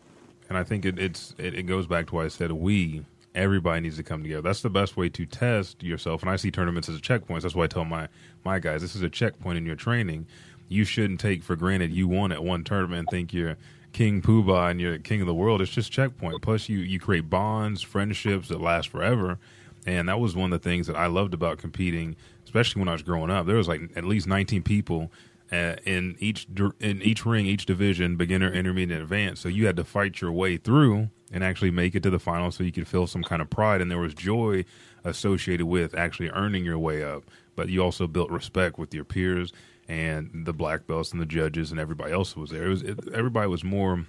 [0.48, 3.80] And I think it, it's it, it goes back to why I said we everybody
[3.80, 4.42] needs to come together.
[4.42, 6.22] That's the best way to test yourself.
[6.22, 7.42] And I see tournaments as a checkpoint.
[7.42, 8.08] That's why I tell my
[8.44, 10.26] my guys this is a checkpoint in your training.
[10.68, 13.56] You shouldn't take for granted you won at one tournament and think you're
[13.92, 15.60] King Poobah and you're king of the world.
[15.60, 16.42] It's just checkpoint.
[16.42, 19.38] Plus, you you create bonds, friendships that last forever.
[19.86, 22.92] And that was one of the things that I loved about competing, especially when I
[22.92, 23.46] was growing up.
[23.46, 25.10] There was like at least 19 people
[25.52, 26.46] Uh, in each
[26.78, 29.42] in each ring, each division, beginner, intermediate, and advanced.
[29.42, 32.52] So you had to fight your way through and actually make it to the final,
[32.52, 34.64] so you could feel some kind of pride, and there was joy
[35.04, 37.24] associated with actually earning your way up.
[37.56, 39.52] But you also built respect with your peers
[39.88, 42.66] and the black belts and the judges and everybody else was there.
[42.66, 44.06] It was it, everybody was more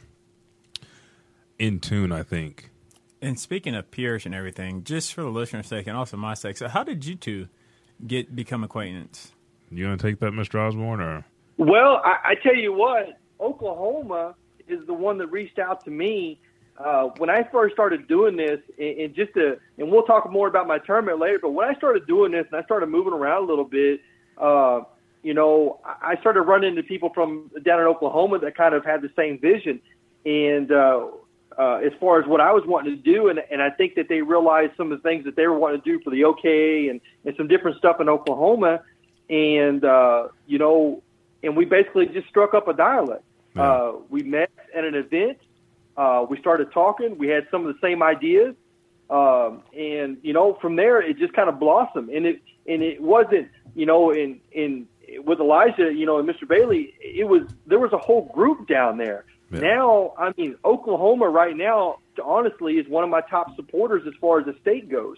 [1.57, 2.69] in tune, I think.
[3.21, 6.57] And speaking of peers and everything, just for the listener's sake and also my sake,
[6.57, 7.47] so how did you two
[8.05, 9.31] get become acquaintance?
[9.71, 10.59] You gonna take that, Mr.
[10.59, 11.25] Osborn, or
[11.61, 14.33] Well, I, I tell you what, Oklahoma
[14.67, 16.39] is the one that reached out to me
[16.83, 18.59] uh, when I first started doing this.
[18.79, 21.37] And, and just to, and we'll talk more about my tournament later.
[21.39, 24.01] But when I started doing this and I started moving around a little bit,
[24.39, 24.81] uh,
[25.21, 29.03] you know, I started running into people from down in Oklahoma that kind of had
[29.03, 29.81] the same vision.
[30.25, 31.09] And uh,
[31.59, 34.09] uh, as far as what I was wanting to do, and, and I think that
[34.09, 36.87] they realized some of the things that they were wanting to do for the OK
[36.89, 38.81] and, and some different stuff in Oklahoma.
[39.29, 41.03] And, uh, you know,
[41.43, 43.23] and we basically just struck up a dialect.
[43.55, 43.63] Yeah.
[43.63, 45.37] Uh, we met at an event.
[45.97, 47.17] Uh, we started talking.
[47.17, 48.55] We had some of the same ideas,
[49.09, 52.09] um, and you know, from there it just kind of blossomed.
[52.09, 54.87] And it and it wasn't, you know, in in
[55.25, 56.47] with Elijah, you know, and Mr.
[56.47, 59.25] Bailey, it was there was a whole group down there.
[59.51, 59.59] Yeah.
[59.59, 64.39] Now, I mean, Oklahoma right now, honestly, is one of my top supporters as far
[64.39, 65.17] as the state goes.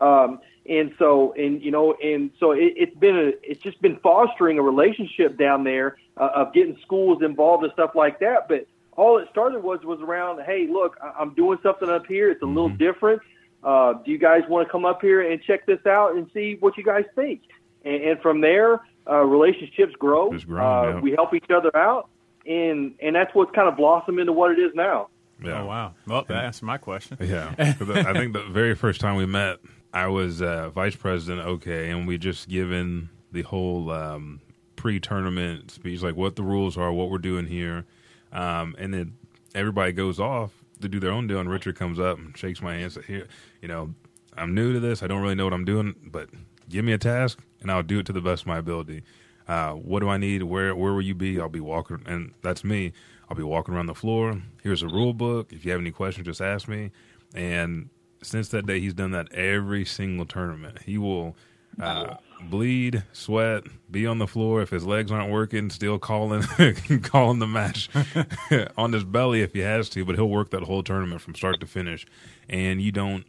[0.00, 3.96] Um, and so, and you know, and so it, it's been a, it's just been
[3.96, 8.48] fostering a relationship down there uh, of getting schools involved and stuff like that.
[8.48, 12.30] But all it started was was around, hey, look, I- I'm doing something up here.
[12.30, 13.20] It's a little different.
[13.62, 16.56] Uh, do you guys want to come up here and check this out and see
[16.60, 17.40] what you guys think?
[17.84, 20.32] And, and from there, uh, relationships grow.
[20.32, 21.00] Just grown, uh, yeah.
[21.00, 22.08] We help each other out,
[22.46, 25.08] and and that's what's kind of blossomed into what it is now.
[25.42, 25.94] yeah, Oh wow!
[26.06, 27.18] Well, that answered my question.
[27.20, 29.58] Yeah, 'Cause I think the very first time we met,
[29.94, 31.46] I was uh, vice president.
[31.46, 34.40] Okay, and we just given the whole um,
[34.76, 37.84] pre-tournament speech, like what the rules are, what we're doing here,
[38.32, 39.16] um, and then
[39.54, 41.38] everybody goes off to do their own deal.
[41.38, 43.28] And Richard comes up and shakes my hand, says, "Here,
[43.62, 43.94] you know,
[44.36, 45.02] I'm new to this.
[45.02, 46.28] I don't really know what I'm doing, but
[46.68, 49.04] give me a task, and I'll do it to the best of my ability.
[49.46, 50.42] Uh, what do I need?
[50.42, 51.40] Where where will you be?
[51.40, 52.92] I'll be walking, and that's me.
[53.30, 54.42] I'll be walking around the floor.
[54.62, 55.52] Here's a rule book.
[55.52, 56.90] If you have any questions, just ask me.
[57.34, 57.90] And
[58.24, 60.82] since that day, he's done that every single tournament.
[60.82, 61.36] He will
[61.80, 64.62] uh, bleed, sweat, be on the floor.
[64.62, 66.42] If his legs aren't working, still calling
[67.02, 67.88] calling the match
[68.76, 70.04] on his belly if he has to.
[70.04, 72.06] But he'll work that whole tournament from start to finish.
[72.48, 73.24] And you don't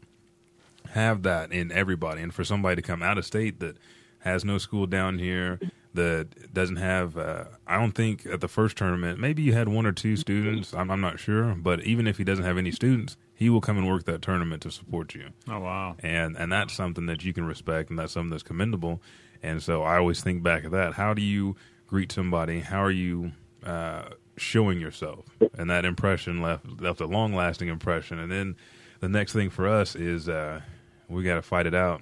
[0.92, 2.22] have that in everybody.
[2.22, 3.78] And for somebody to come out of state that
[4.20, 5.60] has no school down here,
[5.94, 9.86] that doesn't have, uh, I don't think at the first tournament, maybe you had one
[9.86, 10.74] or two students.
[10.74, 11.56] I'm, I'm not sure.
[11.56, 14.64] But even if he doesn't have any students, he will come and work that tournament
[14.64, 15.30] to support you.
[15.48, 15.98] Oh wow!
[16.00, 19.02] And and that's something that you can respect, and that's something that's commendable.
[19.44, 20.94] And so I always think back at that.
[20.94, 22.62] How do you greet somebody?
[22.62, 24.06] How are you uh,
[24.38, 25.26] showing yourself?
[25.58, 28.20] And that impression left left a long lasting impression.
[28.20, 28.56] And then
[29.02, 30.62] the next thing for us is uh,
[31.10, 32.02] we got to fight it out.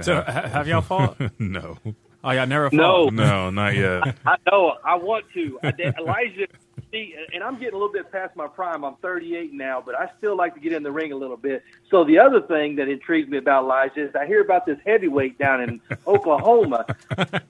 [0.00, 1.18] So have, have y'all fought?
[1.38, 1.78] no.
[2.24, 2.76] Oh, y'all never fought?
[2.76, 3.08] No.
[3.10, 4.16] No, not yet.
[4.26, 4.76] I know.
[4.84, 5.58] I want to.
[5.98, 6.46] Elijah,
[6.90, 8.84] see, and I'm getting a little bit past my prime.
[8.84, 11.62] I'm 38 now, but I still like to get in the ring a little bit.
[11.90, 15.38] So the other thing that intrigues me about Elijah is I hear about this heavyweight
[15.38, 16.86] down in Oklahoma.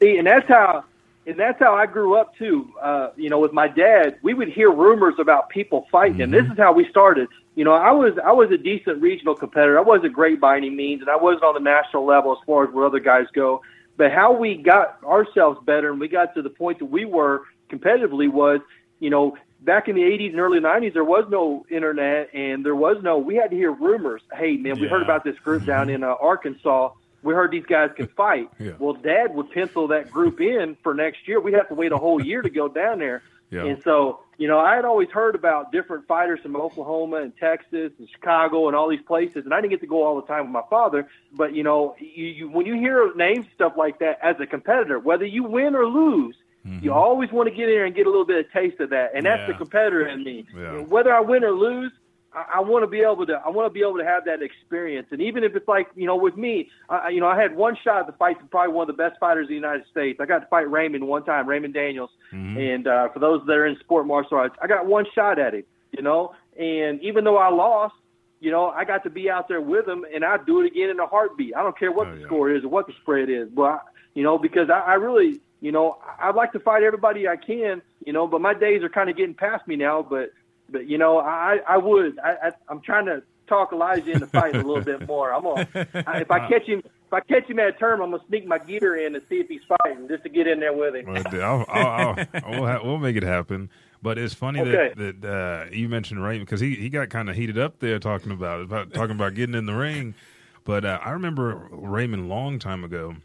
[0.00, 0.85] see, and that's how.
[1.26, 2.72] And that's how I grew up too.
[2.81, 6.46] Uh, you know, with my dad, we would hear rumors about people fighting, and this
[6.46, 7.28] is how we started.
[7.54, 9.78] You know, I was I was a decent regional competitor.
[9.78, 12.64] I wasn't great by any means, and I wasn't on the national level as far
[12.66, 13.61] as where other guys go.
[13.99, 17.43] But how we got ourselves better and we got to the point that we were
[17.69, 18.61] competitively was,
[19.01, 22.77] you know, back in the 80s and early 90s, there was no internet and there
[22.77, 24.23] was no, we had to hear rumors.
[24.33, 26.91] Hey, man, we heard about this group down in uh, Arkansas.
[27.25, 28.49] We heard these guys can fight.
[28.61, 28.73] Yeah.
[28.79, 31.41] Well, dad would pencil that group in for next year.
[31.41, 33.25] We'd have to wait a whole year to go down there.
[33.51, 33.65] Yeah.
[33.65, 37.90] And so, you know, I had always heard about different fighters from Oklahoma and Texas
[37.98, 40.44] and Chicago and all these places, and I didn't get to go all the time
[40.44, 41.09] with my father.
[41.33, 45.01] But you know, you, you when you hear names stuff like that as a competitor,
[45.01, 46.85] whether you win or lose, mm-hmm.
[46.85, 48.90] you always want to get in there and get a little bit of taste of
[48.90, 50.46] that, and that's the competitor in me.
[50.57, 50.83] Yeah.
[50.83, 51.92] Whether I win or lose.
[52.35, 53.35] I, I want to be able to.
[53.45, 56.07] I want to be able to have that experience, and even if it's like you
[56.07, 58.75] know, with me, I, you know, I had one shot at the fight to probably
[58.75, 60.21] one of the best fighters in the United States.
[60.21, 63.67] I got to fight Raymond one time, Raymond Daniels, and uh, for those that are
[63.67, 65.64] in sport martial arts, I got one shot at him.
[65.97, 67.95] You know, and even though I lost,
[68.41, 70.91] you know, I got to be out there with him, and I'd do it again
[70.91, 71.57] in a heartbeat.
[71.57, 72.27] I don't care what Oh, the yeah.
[72.27, 73.79] score is or what the spread is, but I,
[74.14, 77.81] you know, because I, I really, you know, I'd like to fight everybody I can,
[78.05, 80.03] you know, but my days are kind of getting past me now.
[80.09, 80.31] But,
[80.70, 84.61] but you know, I, I would, I, I, I'm trying to talk Elijah into fighting
[84.61, 85.33] a little bit more.
[85.33, 85.66] I'm gonna,
[86.07, 88.46] I, if I catch him, if I catch him at a term, I'm gonna sneak
[88.46, 91.07] my gear in and see if he's fighting, just to get in there with him.
[91.07, 93.70] Well, I'll, I'll, I'll, we'll, ha- we'll make it happen.
[94.00, 94.92] But it's funny Okay.
[94.96, 97.98] that that uh, you mentioned Raymond because he, he got kind of heated up there
[97.98, 100.14] talking about about talking about getting in the ring.
[100.64, 103.16] But uh, I remember Raymond long time ago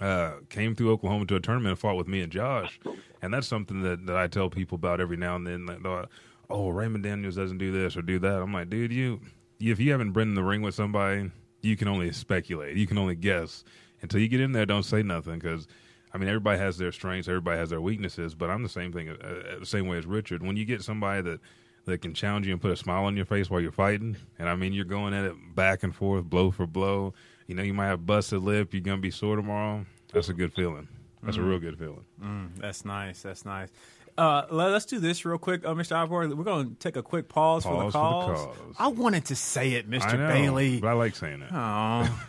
[0.00, 2.80] uh, came through Oklahoma to a tournament and fought with me and Josh,
[3.20, 5.66] and that's something that, that I tell people about every now and then.
[5.66, 6.08] Like,
[6.52, 8.42] oh, Raymond Daniels doesn't do this or do that.
[8.42, 9.20] I'm like, dude, you
[9.58, 11.30] if you haven't been in the ring with somebody,
[11.62, 12.76] you can only speculate.
[12.76, 13.64] You can only guess
[14.02, 14.66] until you get in there.
[14.66, 15.66] Don't say nothing because.
[16.14, 19.08] I mean, everybody has their strengths, everybody has their weaknesses, but I'm the same thing,
[19.08, 20.42] uh, uh, the same way as Richard.
[20.42, 21.40] When you get somebody that
[21.86, 24.46] that can challenge you and put a smile on your face while you're fighting, and
[24.46, 27.14] I mean, you're going at it back and forth, blow for blow.
[27.46, 29.86] You know, you might have busted lip, you're gonna be sore tomorrow.
[30.12, 30.86] That's a good feeling.
[31.22, 31.48] That's a mm.
[31.48, 32.04] real good feeling.
[32.22, 33.22] Mm, that's nice.
[33.22, 33.70] That's nice.
[34.18, 35.92] Uh, let, us do this real quick, uh, Mr.
[35.96, 36.28] Ivor.
[36.34, 38.56] We're going to take a quick pause, for the Pause for the calls.
[38.56, 38.76] calls.
[38.78, 40.18] I wanted to say it, I Mr.
[40.18, 40.80] know, Bailey.
[40.80, 41.48] but I like saying it.
[41.52, 42.28] Oh.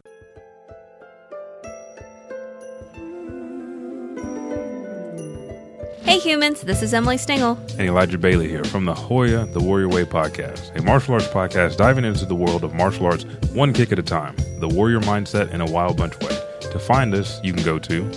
[6.03, 7.57] Hey humans, this is Emily Stengel.
[7.71, 11.77] And Elijah Bailey here from the Hoya The Warrior Way podcast, a martial arts podcast
[11.77, 15.51] diving into the world of martial arts one kick at a time, the warrior mindset
[15.51, 16.37] in a wild bunch way.
[16.71, 18.09] To find us, you can go to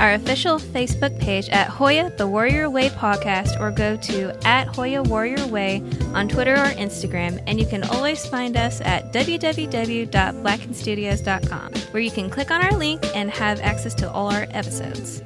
[0.00, 5.02] Our official Facebook page at Hoya the Warrior Way podcast or go to at Hoya
[5.02, 5.82] Warrior Way
[6.14, 12.28] on Twitter or Instagram and you can always find us at www.blackenstudios.com where you can
[12.28, 15.22] click on our link and have access to all our episodes.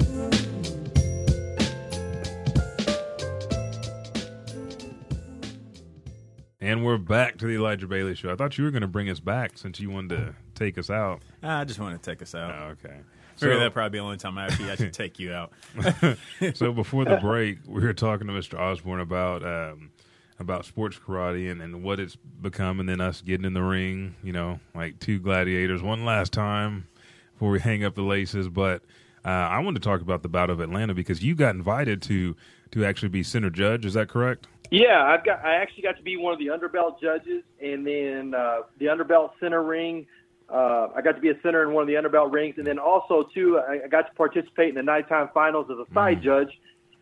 [6.61, 8.31] And we're back to the Elijah Bailey Show.
[8.31, 10.91] I thought you were going to bring us back since you wanted to take us
[10.91, 11.23] out.
[11.43, 12.55] I just want to take us out.
[12.55, 12.97] Oh, okay.
[13.39, 15.53] Figure that'd probably be the only time I actually had to take you out.
[16.55, 18.59] so before the break, we were talking to Mr.
[18.59, 19.91] Osborn about um,
[20.39, 24.15] about sports karate and, and what it's become, and then us getting in the ring.
[24.23, 26.87] You know, like two gladiators, one last time
[27.35, 28.49] before we hang up the laces.
[28.49, 28.83] But
[29.25, 32.37] Uh, I want to talk about the Battle of Atlanta because you got invited to
[32.71, 33.85] to actually be center judge.
[33.85, 34.47] Is that correct?
[34.71, 35.45] Yeah, I've got.
[35.45, 39.31] I actually got to be one of the underbelt judges, and then uh, the underbelt
[39.41, 40.07] center ring.
[40.49, 42.79] Uh, I got to be a center in one of the underbelt rings, and then
[42.79, 46.25] also too, I, I got to participate in the nighttime finals as a side mm.
[46.25, 46.59] judge.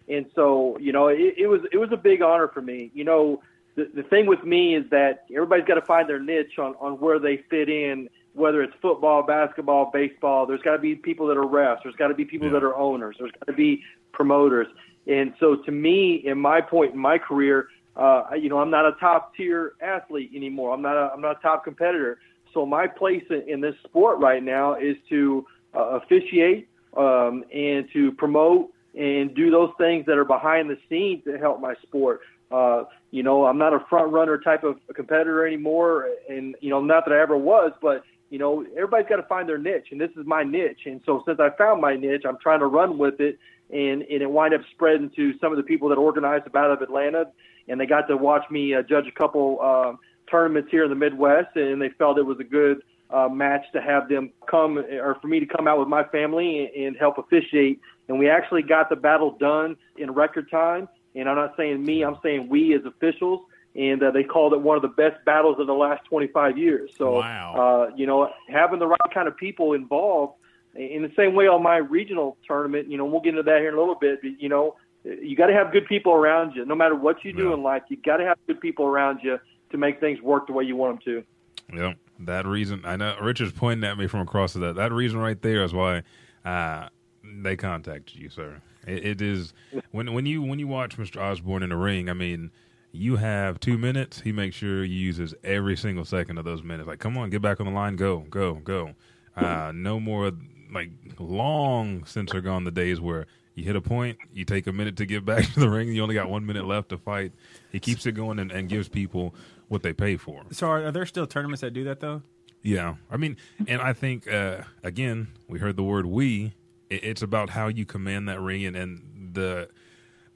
[0.09, 2.91] And so, you know, it, it was it was a big honor for me.
[2.95, 3.43] You know,
[3.77, 6.95] the the thing with me is that everybody's got to find their niche on on
[6.95, 8.09] where they fit in.
[8.35, 11.79] Whether it's football, basketball, baseball, there's got to be people that are refs.
[11.83, 12.55] There's got to be people yeah.
[12.55, 13.17] that are owners.
[13.19, 13.83] There's got to be
[14.13, 14.67] promoters.
[15.07, 18.85] And so, to me, in my point in my career, uh, you know, I'm not
[18.85, 20.75] a top tier athlete anymore.
[20.75, 22.19] I'm not a I'm not a top competitor.
[22.57, 28.13] So my place in, this sport right now is to uh, officiate um, and to
[28.13, 32.23] promote and do those things that are behind the scenes to help my sport.
[32.51, 36.81] Uh, you know, I'm not a front runner type of competitor anymore, and you know,
[36.81, 40.01] not that I ever was, but you know, everybody's got to find their niche, and
[40.01, 40.87] this is my niche.
[40.87, 43.39] And so, since I found my niche, I'm trying to run with it,
[43.69, 46.73] and and it wind up spreading to some of the people that organized the Battle
[46.73, 47.27] of Atlanta,
[47.69, 49.93] and they got to watch me uh, judge a couple uh,
[50.31, 53.81] tournaments here in the Midwest, and they felt it was a good uh, match to
[53.81, 57.19] have them come, or for me to come out with my family and, and help
[57.19, 57.81] officiate.
[58.09, 60.89] And we actually got the battle done in record time.
[61.15, 63.41] And I'm not saying me, I'm saying we as officials.
[63.75, 66.91] And uh, they called it one of the best battles of the last 25 years.
[66.97, 67.89] So, wow.
[67.91, 70.35] uh, you know, having the right kind of people involved
[70.75, 73.69] in the same way on my regional tournament, you know, we'll get into that here
[73.69, 76.65] in a little bit, but, you know, you got to have good people around you.
[76.65, 77.55] No matter what you do yeah.
[77.55, 79.39] in life, you got to have good people around you
[79.71, 81.25] to make things work the way you want them
[81.73, 81.77] to.
[81.77, 82.83] Yeah, that reason.
[82.85, 84.77] I know Richard's pointing at me from across the that.
[84.77, 86.03] That reason right there is why
[86.45, 86.89] uh,
[87.25, 88.61] they contacted you, sir.
[88.87, 89.53] It, it is
[89.91, 91.21] when when you when you watch Mr.
[91.21, 92.09] Osborn in the ring.
[92.09, 92.51] I mean,
[92.93, 94.21] you have two minutes.
[94.21, 96.89] He makes sure he uses every single second of those minutes.
[96.89, 97.97] Like, come on, get back on the line.
[97.97, 98.95] Go, go, go.
[99.37, 100.33] Uh, no more
[100.73, 104.73] like long since are gone the days where you hit a point, you take a
[104.73, 105.89] minute to get back to the ring.
[105.89, 107.33] You only got one minute left to fight.
[107.73, 109.35] He keeps it going and, and gives people
[109.69, 110.45] what they pay for.
[110.51, 112.23] So, are, are, there still tournaments that do that though?
[112.63, 113.37] Yeah, I mean,
[113.69, 116.55] and I think uh, again, we heard the word "we."
[116.91, 119.69] It, it's about how you command that ring and, and the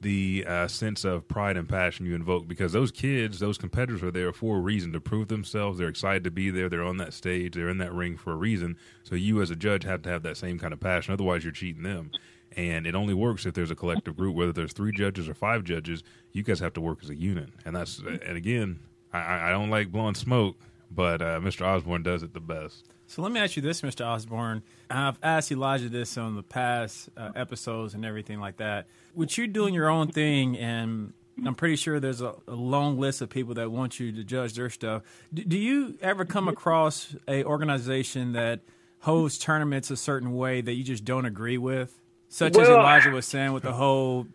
[0.01, 4.11] the uh, sense of pride and passion you invoke because those kids, those competitors are
[4.11, 5.77] there for a reason to prove themselves.
[5.77, 6.71] They're excited to be there.
[6.71, 7.55] They're on that stage.
[7.55, 8.79] They're in that ring for a reason.
[9.03, 11.12] So you, as a judge, have to have that same kind of passion.
[11.12, 12.12] Otherwise, you're cheating them
[12.57, 14.35] and it only works if there's a collective group.
[14.35, 17.51] Whether there's three judges or five judges, you guys have to work as a unit.
[17.64, 18.81] And that's and again,
[19.12, 20.57] I, I don't like blowing smoke,
[20.90, 21.66] but uh, Mr.
[21.66, 22.87] Osborn does it the best.
[23.07, 24.07] So let me ask you this, Mr.
[24.07, 24.62] Osborn.
[24.88, 28.87] I've asked Elijah this on the past uh, episodes and everything like that.
[29.14, 31.12] With you doing your own thing, and
[31.44, 34.55] I'm pretty sure there's a, a long list of people that want you to judge
[34.55, 35.03] their stuff.
[35.35, 38.61] Do, do you ever come across a organization that
[39.01, 42.01] hosts tournaments a certain way that you just don't agree with?
[42.29, 44.29] Such well, as Elijah was saying with the whole,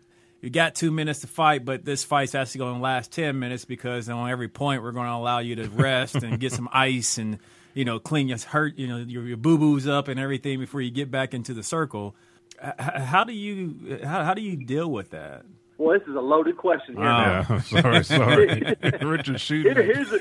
[0.46, 3.64] you got two minutes to fight, but this fight's actually going to last ten minutes
[3.64, 7.18] because on every point we're going to allow you to rest and get some ice
[7.18, 7.40] and
[7.74, 10.80] you know clean your hurt, you know your, your boo boos up and everything before
[10.80, 12.14] you get back into the circle.
[12.78, 15.44] How do you how, how do you deal with that?
[15.78, 16.94] Well, this is a loaded question.
[16.96, 17.08] Here oh,
[17.48, 19.74] yeah, sorry, sorry, Richard shooting.
[19.74, 20.20] Here, here's the,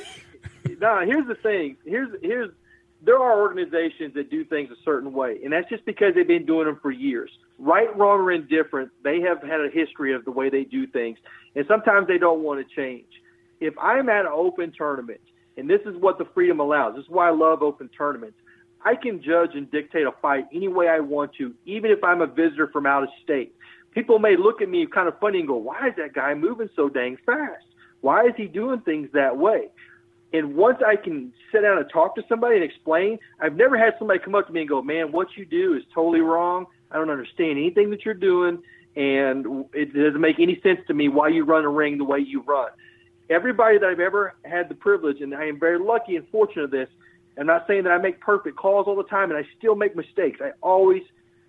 [0.79, 1.77] nah, here's the thing.
[1.85, 2.49] Here's here's
[3.03, 6.47] there are organizations that do things a certain way, and that's just because they've been
[6.47, 7.29] doing them for years.
[7.57, 11.17] Right, wrong, or indifferent, they have had a history of the way they do things,
[11.55, 13.07] and sometimes they don't want to change.
[13.61, 15.21] If I'm at an open tournament,
[15.57, 18.37] and this is what the freedom allows, this is why I love open tournaments.
[18.83, 22.21] I can judge and dictate a fight any way I want to, even if I'm
[22.21, 23.55] a visitor from out of state.
[23.91, 26.69] People may look at me kind of funny and go, "Why is that guy moving
[26.75, 27.65] so dang fast?
[28.01, 29.69] Why is he doing things that way?"
[30.33, 33.97] And once I can sit down and talk to somebody and explain, I've never had
[33.97, 36.67] somebody come up to me and go, "Man, what you do is totally wrong.
[36.95, 38.63] I don't understand anything that you're doing,
[38.95, 42.19] and it doesn't make any sense to me why you run a ring the way
[42.19, 42.69] you run."
[43.29, 46.71] Everybody that I've ever had the privilege, and I am very lucky and fortunate of
[46.71, 46.87] this.
[47.37, 49.93] I'm not saying that I make perfect calls all the time, and I still make
[49.93, 50.39] mistakes.
[50.41, 51.03] I always,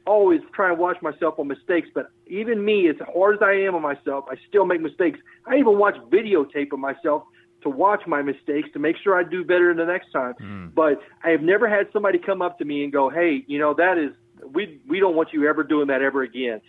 [0.05, 1.89] always try and watch myself on mistakes.
[1.95, 5.21] But even me, as hard as I am on myself, I still make mistakes.
[5.47, 7.23] I even watch videotape of myself
[7.63, 10.35] to watch my mistakes to make sure I do better the next time.
[10.40, 10.75] Mm.
[10.75, 13.75] But I have never had somebody come up to me and go, "Hey, you know
[13.75, 14.13] that is
[14.53, 16.61] we we don't want you ever doing that ever again."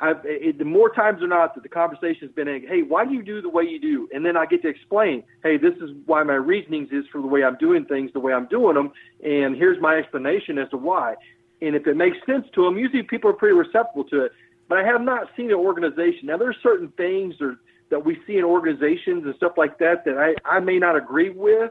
[0.00, 3.22] I've, it, the more times than not that the conversation's been, "Hey, why do you
[3.22, 6.22] do the way you do?" And then I get to explain, "Hey, this is why
[6.24, 8.92] my reasonings is for the way I'm doing things, the way I'm doing them,
[9.24, 11.14] and here's my explanation as to why."
[11.62, 14.32] And if it makes sense to them, usually people are pretty receptive to it.
[14.68, 16.26] But I have not seen an organization.
[16.26, 17.58] Now, there's certain things or
[17.90, 21.30] that we see in organizations and stuff like that that I, I may not agree
[21.30, 21.70] with,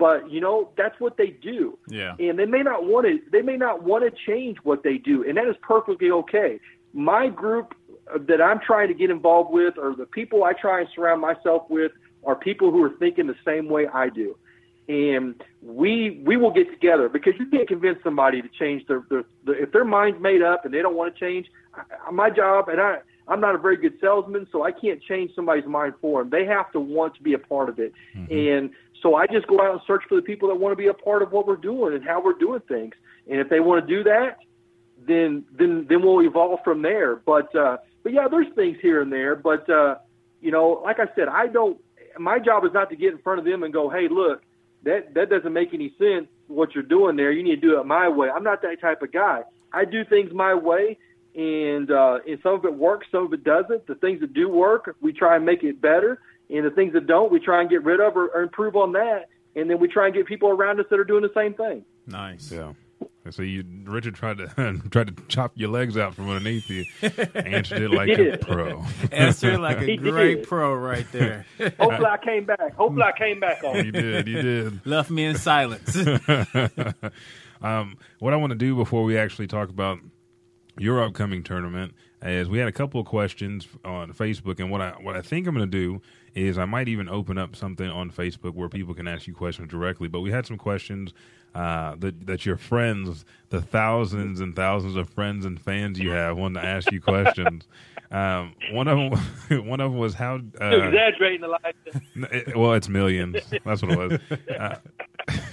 [0.00, 1.78] but you know that's what they do.
[1.86, 2.16] Yeah.
[2.18, 3.20] And they may not want to.
[3.30, 6.58] They may not want to change what they do, and that is perfectly okay.
[6.92, 7.74] My group
[8.18, 11.68] that I'm trying to get involved with, or the people I try and surround myself
[11.68, 11.92] with,
[12.24, 14.36] are people who are thinking the same way I do.
[14.88, 19.24] And we we will get together because you can't convince somebody to change their, their,
[19.44, 21.46] their if their mind's made up and they don't want to change.
[21.74, 25.34] I, my job, and I I'm not a very good salesman, so I can't change
[25.36, 26.30] somebody's mind for them.
[26.30, 27.92] They have to want to be a part of it.
[28.16, 28.32] Mm-hmm.
[28.34, 28.70] And
[29.02, 30.94] so I just go out and search for the people that want to be a
[30.94, 32.94] part of what we're doing and how we're doing things.
[33.30, 34.38] And if they want to do that,
[35.06, 37.16] then then then we'll evolve from there.
[37.16, 39.36] But uh, but yeah, there's things here and there.
[39.36, 39.96] But uh,
[40.40, 41.80] you know, like I said, I don't.
[42.18, 44.42] My job is not to get in front of them and go, "Hey, look,
[44.84, 46.26] that that doesn't make any sense.
[46.48, 49.02] What you're doing there, you need to do it my way." I'm not that type
[49.02, 49.42] of guy.
[49.72, 50.98] I do things my way,
[51.34, 53.86] and uh, and some of it works, some of it doesn't.
[53.86, 56.20] The things that do work, we try and make it better,
[56.50, 58.92] and the things that don't, we try and get rid of or, or improve on
[58.92, 59.28] that.
[59.56, 61.84] And then we try and get people around us that are doing the same thing.
[62.06, 62.52] Nice.
[62.52, 62.72] Yeah.
[63.30, 66.84] So you, Richard, tried to tried to chop your legs out from underneath you.
[67.34, 68.84] Answered it like a pro.
[69.12, 71.46] Answered like a great pro right there.
[71.78, 72.74] Hopefully, I came back.
[72.74, 73.84] Hopefully, I came back on.
[73.84, 74.26] You did.
[74.26, 74.86] You did.
[74.86, 75.96] Left me in silence.
[77.62, 79.98] um, what I want to do before we actually talk about
[80.78, 84.90] your upcoming tournament is we had a couple of questions on Facebook, and what I
[85.00, 86.02] what I think I'm going to do
[86.34, 89.68] is I might even open up something on Facebook where people can ask you questions
[89.70, 90.08] directly.
[90.08, 91.12] But we had some questions
[91.54, 96.36] uh, that that your friends, the thousands and thousands of friends and fans you have,
[96.36, 97.66] wanted to ask you questions.
[98.12, 101.62] Um, one of them, one of them was how uh, exaggerating lot.
[102.32, 103.36] It, well, it's millions.
[103.64, 104.38] That's what it was.
[104.48, 104.78] Uh,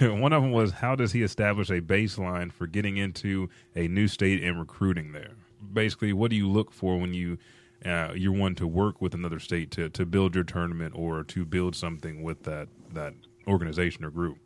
[0.16, 4.08] one of them was how does he establish a baseline for getting into a new
[4.08, 5.36] state and recruiting there?
[5.72, 7.38] Basically, what do you look for when you
[7.84, 11.44] uh, you're one to work with another state to to build your tournament or to
[11.44, 13.14] build something with that that
[13.46, 14.38] organization or group?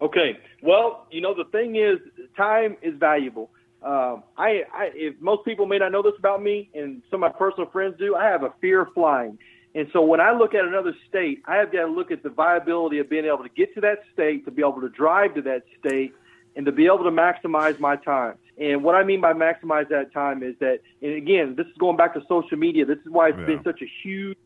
[0.00, 0.38] Okay.
[0.62, 1.98] Well, you know, the thing is,
[2.36, 3.50] time is valuable.
[3.82, 7.32] Um, I, I, if most people may not know this about me, and some of
[7.32, 9.38] my personal friends do, I have a fear of flying.
[9.74, 12.30] And so when I look at another state, I have got to look at the
[12.30, 15.42] viability of being able to get to that state, to be able to drive to
[15.42, 16.14] that state,
[16.56, 18.36] and to be able to maximize my time.
[18.56, 21.96] And what I mean by maximize that time is that, and again, this is going
[21.96, 22.84] back to social media.
[22.84, 23.46] This is why it's yeah.
[23.46, 24.36] been such a huge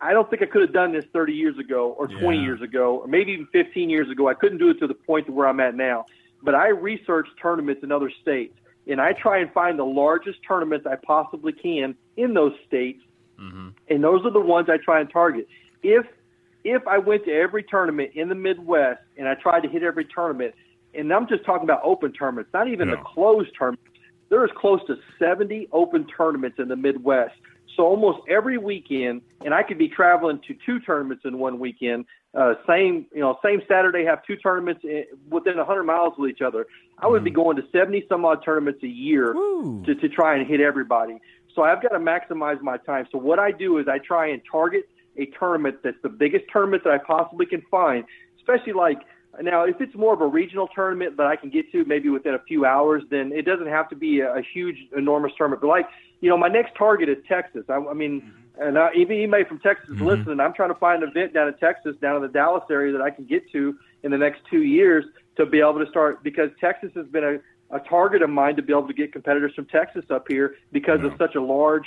[0.00, 2.42] I don't think I could have done this 30 years ago or 20 yeah.
[2.42, 4.28] years ago or maybe even 15 years ago.
[4.28, 6.04] I couldn't do it to the point to where I'm at now.
[6.42, 8.54] But I research tournaments in other states
[8.86, 13.02] and I try and find the largest tournaments I possibly can in those states.
[13.40, 13.68] Mm-hmm.
[13.88, 15.48] And those are the ones I try and target.
[15.82, 16.06] If
[16.64, 20.06] if I went to every tournament in the Midwest and I tried to hit every
[20.06, 20.54] tournament,
[20.96, 22.96] and I'm just talking about open tournaments, not even yeah.
[22.96, 23.84] the closed tournaments,
[24.30, 27.34] there is close to 70 open tournaments in the Midwest.
[27.76, 32.06] So almost every weekend, and I could be traveling to two tournaments in one weekend.
[32.34, 36.40] Uh, same, you know, same Saturday have two tournaments in, within 100 miles of each
[36.40, 36.66] other.
[36.98, 37.26] I would mm.
[37.26, 39.32] be going to 70 some odd tournaments a year
[39.86, 41.20] to, to try and hit everybody.
[41.54, 43.06] So I've got to maximize my time.
[43.12, 46.82] So what I do is I try and target a tournament that's the biggest tournament
[46.84, 48.04] that I possibly can find,
[48.36, 48.98] especially like
[49.40, 52.34] now, if it's more of a regional tournament that I can get to maybe within
[52.34, 55.62] a few hours, then it doesn't have to be a, a huge, enormous tournament.
[55.62, 55.88] But like,
[56.20, 57.64] you know, my next target is Texas.
[57.68, 58.62] I, I mean, mm-hmm.
[58.62, 60.04] and I, even anybody from Texas mm-hmm.
[60.04, 62.92] listening, I'm trying to find an event down in Texas, down in the Dallas area
[62.92, 65.04] that I can get to in the next two years
[65.36, 68.62] to be able to start because Texas has been a, a target of mine to
[68.62, 71.86] be able to get competitors from Texas up here because of such a large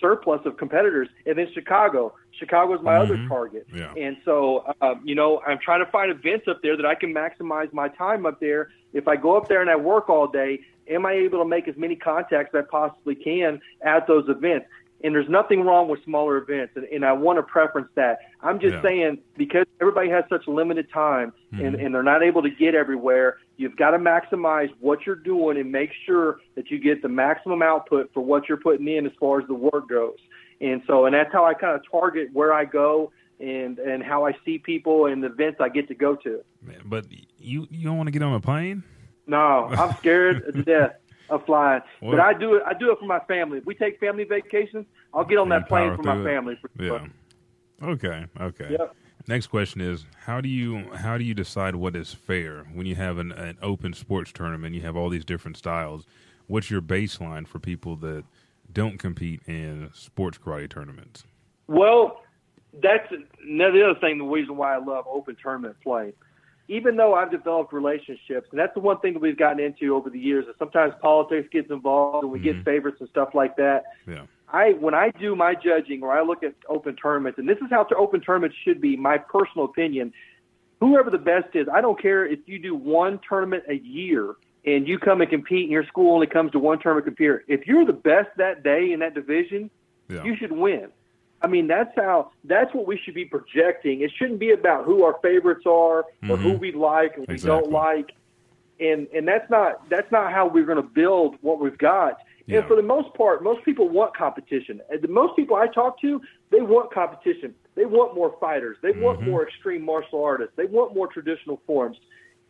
[0.00, 1.08] surplus of competitors.
[1.26, 2.14] And then Chicago.
[2.38, 3.12] Chicago is my mm-hmm.
[3.12, 3.66] other target.
[3.74, 3.92] Yeah.
[3.96, 7.14] And so, um, you know, I'm trying to find events up there that I can
[7.14, 8.70] maximize my time up there.
[8.92, 11.68] If I go up there and I work all day, am I able to make
[11.68, 14.66] as many contacts as I possibly can at those events?
[15.04, 18.20] And there's nothing wrong with smaller events, and, and I want to preference that.
[18.40, 18.82] I'm just yeah.
[18.82, 21.64] saying because everybody has such limited time mm-hmm.
[21.64, 25.58] and, and they're not able to get everywhere, you've got to maximize what you're doing
[25.58, 29.12] and make sure that you get the maximum output for what you're putting in as
[29.20, 30.16] far as the work goes.
[30.60, 34.26] And so, and that's how I kind of target where I go and and how
[34.26, 36.42] I see people and the events I get to go to.
[36.62, 37.06] Man, but
[37.38, 38.82] you you don't want to get on a plane?
[39.26, 40.92] No, I'm scared to death
[41.28, 41.82] of flying.
[42.00, 42.10] What?
[42.16, 42.62] But I do it.
[42.66, 43.58] I do it for my family.
[43.58, 46.58] If we take family vacations, I'll get on that plane for my family.
[46.60, 47.06] For yeah.
[47.82, 48.26] Okay.
[48.40, 48.76] Okay.
[48.78, 48.96] Yep.
[49.28, 52.94] Next question is how do you how do you decide what is fair when you
[52.94, 54.74] have an, an open sports tournament?
[54.74, 56.06] You have all these different styles.
[56.46, 58.24] What's your baseline for people that
[58.72, 61.24] don't compete in sports karate tournaments?
[61.66, 62.20] Well,
[62.82, 64.18] that's the other thing.
[64.18, 66.12] The reason why I love open tournament play,
[66.68, 70.10] even though I've developed relationships, and that's the one thing that we've gotten into over
[70.10, 70.46] the years.
[70.46, 72.58] Is sometimes politics gets involved, and we mm-hmm.
[72.58, 73.84] get favorites and stuff like that.
[74.06, 74.26] Yeah.
[74.48, 77.68] I when I do my judging or I look at open tournaments, and this is
[77.70, 78.96] how open tournaments should be.
[78.96, 80.12] My personal opinion.
[80.80, 81.66] whoever the best is.
[81.72, 84.34] I don't care if you do one tournament a year
[84.66, 87.30] and you come and compete and your school only comes to one term of compete.
[87.46, 89.70] If you're the best that day in that division,
[90.08, 90.24] Yeah.
[90.24, 90.88] you should win.
[91.42, 94.00] I mean, that's how that's what we should be projecting.
[94.00, 96.58] It shouldn't be about who our favorites are or who Mhm.
[96.60, 97.60] we like and we Exactly.
[97.62, 98.12] don't like.
[98.80, 102.18] And and that's not that's not how we're going to build what we've got.
[102.46, 102.58] Yeah.
[102.58, 104.80] And for the most part, most people want competition.
[104.90, 107.54] And the most people I talk to, they want competition.
[107.74, 108.78] They want more fighters.
[108.82, 109.30] They want Mm-hmm.
[109.30, 110.54] more extreme martial artists.
[110.56, 111.98] They want more traditional forms.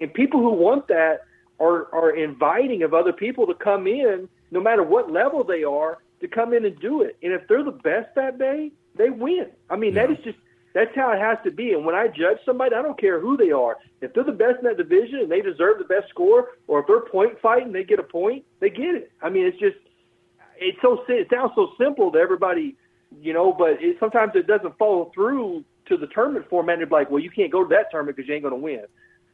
[0.01, 1.23] And people who want that
[1.61, 5.99] are are inviting of other people to come in, no matter what level they are,
[6.21, 7.17] to come in and do it.
[7.23, 9.51] And if they're the best that day, they win.
[9.71, 10.17] I mean, that Yeah.
[10.17, 10.39] is just
[10.73, 11.73] that's how it has to be.
[11.73, 13.79] And when I judge somebody, I don't care who they are.
[14.03, 16.87] If they're the best in that division and they deserve the best score, or if
[16.87, 19.11] they're point fighting, they get a point, they get it.
[19.23, 19.77] I mean, it's just
[20.59, 22.77] it's so it sounds so simple to everybody,
[23.23, 26.79] you know, but it, sometimes it doesn't follow through to the tournament format.
[26.79, 28.61] And be like, well, you can't go to that tournament because you ain't going to
[28.61, 28.85] win,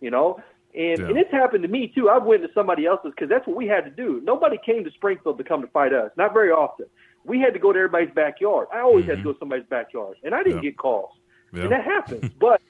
[0.01, 0.41] you know.
[0.75, 1.07] And Yeah.
[1.09, 2.09] and it's happened to me too.
[2.09, 4.21] I've went to somebody else's because that's what we had to do.
[4.25, 6.11] Nobody came to Springfield to come to fight us.
[6.17, 6.87] Not very often.
[7.25, 8.69] We had to go to everybody's backyard.
[8.73, 10.65] I always had to go to somebody's backyard, and I didn't Mm-hmm.
[10.65, 10.71] Yeah.
[10.71, 11.11] get calls.
[11.53, 11.63] Yeah.
[11.65, 12.31] And that happens.
[12.41, 12.61] but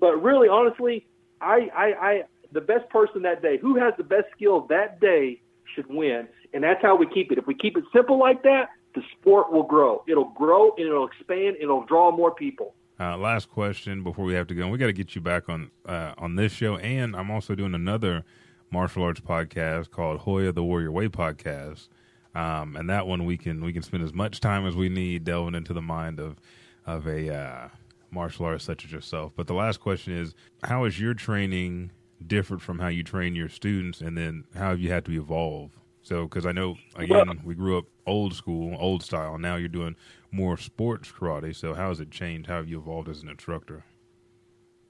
[0.00, 1.06] but really, honestly,
[1.40, 5.40] I, I I the best person that day, who has the best skill that day,
[5.74, 7.38] should win, and that's how we keep it.
[7.38, 10.02] If we keep it simple like that, the sport will grow.
[10.08, 11.56] It'll grow and it'll expand.
[11.56, 12.74] And it'll draw more people.
[13.00, 14.62] Uh, last question before we have to go.
[14.62, 17.54] And we got to get you back on uh, on this show, and I'm also
[17.54, 18.24] doing another
[18.70, 21.88] martial arts podcast called Hoya the Warrior Way podcast.
[22.34, 25.24] Um, and that one we can we can spend as much time as we need
[25.24, 26.40] delving into the mind of
[26.86, 27.68] of a uh,
[28.10, 29.32] martial artist such as yourself.
[29.36, 30.34] But the last question is,
[30.64, 31.92] how is your training
[32.26, 35.70] different from how you train your students, and then how have you had to evolve?
[36.02, 39.38] So, because I know again, we grew up old school, old style.
[39.38, 39.94] Now you're doing
[40.30, 41.54] more sports karate.
[41.54, 42.48] So, how has it changed?
[42.48, 43.84] How have you evolved as an instructor?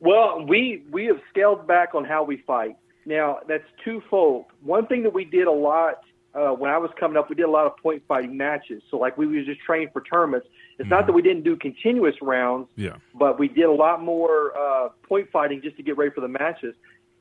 [0.01, 2.77] Well, we we have scaled back on how we fight.
[3.07, 4.47] Now that's twofold.
[4.63, 6.01] One thing that we did a lot
[6.35, 8.83] uh, when I was coming up, we did a lot of point fighting matches.
[8.91, 10.47] So like we was just trained for tournaments.
[10.79, 12.97] It's not that we didn't do continuous rounds, Yeah.
[13.15, 16.29] but we did a lot more uh, point fighting just to get ready for the
[16.29, 16.75] matches.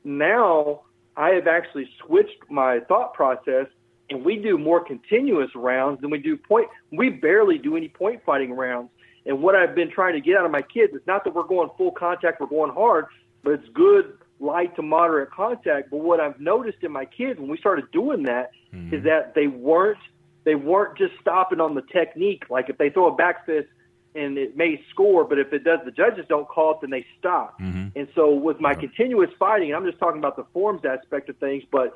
[0.04, 0.82] Now
[1.16, 3.66] I have actually switched my thought process,
[4.10, 6.68] and we do more continuous rounds than we do point.
[6.90, 8.90] We barely do any point fighting rounds.
[9.26, 11.42] And what I've been trying to get out of my kids is not that we're
[11.42, 13.06] going full contact, we're going hard,
[13.42, 15.90] but it's good light to moderate contact.
[15.90, 18.94] But what I've noticed in my kids when we started doing that hmm.
[18.94, 19.98] is that they weren't
[20.44, 22.44] they weren't just stopping on the technique.
[22.48, 23.68] Like if they throw a back fist
[24.14, 27.04] and it may score, but if it does, the judges don't call it, then they
[27.18, 27.60] stop.
[27.60, 27.88] Mm-hmm.
[27.98, 31.36] And so with my continuous fighting, and I'm just talking about the forms aspect of
[31.36, 31.92] things, but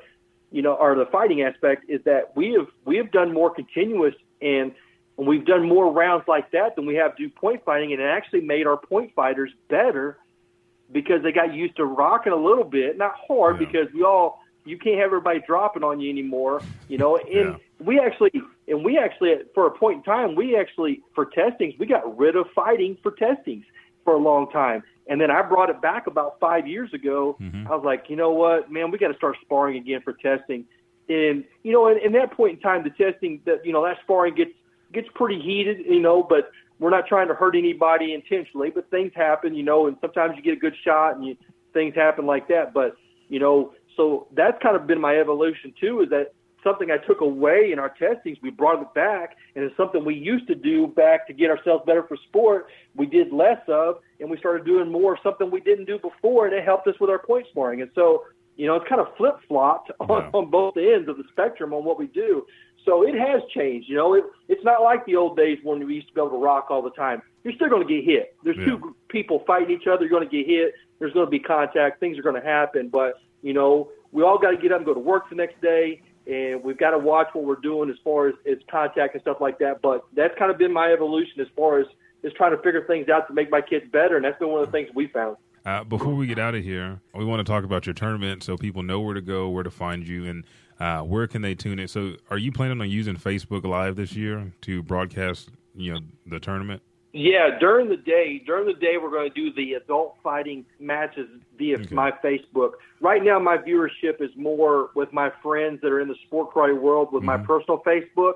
[0.53, 4.13] you know, or the fighting aspect is that we have we have done more continuous
[4.41, 4.71] and
[5.17, 8.41] we've done more rounds like that than we have do point fighting, and it actually
[8.41, 10.19] made our point fighters better
[10.91, 13.65] because they got used to rocking a little bit, not hard Yeah.
[13.65, 17.17] because we all you can't have everybody dropping on you anymore, you know.
[17.17, 17.55] And Yeah.
[17.79, 18.31] we actually
[18.67, 22.35] and we actually for a point in time we actually for testings we got rid
[22.35, 23.65] of fighting for testings
[24.03, 24.83] for a long time.
[25.07, 27.37] And then I brought it back about five years ago.
[27.41, 27.67] Mhm.
[27.67, 30.65] I was like, you know what, man, we got to start sparring again for testing.
[31.09, 33.97] And you know, in, in that point in time, the testing that you know that
[34.03, 34.53] sparring gets
[34.93, 38.69] gets pretty heated, you know, but we're not trying to hurt anybody intentionally.
[38.69, 41.35] But things happen, you know, and sometimes you get a good shot and you,
[41.73, 42.73] things happen like that.
[42.73, 42.95] But
[43.27, 46.01] you know, so that's kind of been my evolution too.
[46.01, 46.33] Is that
[46.63, 48.37] something I took away in our testings?
[48.41, 51.83] We brought it back, and it's something we used to do back to get ourselves
[51.85, 52.67] better for sport.
[52.95, 56.45] We did less of, and we started doing more of something we didn't do before,
[56.47, 57.81] and it helped us with our point scoring.
[57.81, 58.23] And so,
[58.55, 60.29] you know, it's kind of flip flopped on, Yeah.
[60.33, 62.45] on both ends of the spectrum on what we do.
[62.85, 63.87] So it has changed.
[63.89, 66.31] You know, it, it's not like the old days when we used to be able
[66.31, 67.21] to rock all the time.
[67.43, 68.35] You're still going to get hit.
[68.43, 68.65] There's Yeah.
[68.65, 70.01] two people fighting each other.
[70.01, 70.73] You're going to get hit.
[70.99, 71.99] There's going to be contact.
[71.99, 72.89] Things are going to happen.
[72.89, 75.59] But you know, we all got to get up and go to work the next
[75.61, 79.21] day, and we've got to watch what we're doing as far as, as contact and
[79.21, 79.81] stuff like that.
[79.81, 81.87] But that's kind of been my evolution as far as
[82.23, 84.61] is trying to figure things out to make my kids better, and that's been one
[84.61, 85.35] of the things we found.
[85.65, 88.57] Uh, before we get out of here, we want to talk about your tournament so
[88.57, 90.43] people know where to go, where to find you, and
[90.79, 91.87] uh, where can they tune in.
[91.87, 96.39] So, are you planning on using Facebook Live this year to broadcast, you know, the
[96.39, 96.81] tournament?
[97.15, 101.29] Yeah, during the day, during the day, we're going to do the adult fighting matches
[101.59, 101.93] via Okay.
[101.93, 102.71] my Facebook.
[103.01, 106.75] Right now, my viewership is more with my friends that are in the sport karate
[106.79, 108.33] world with my personal Facebook.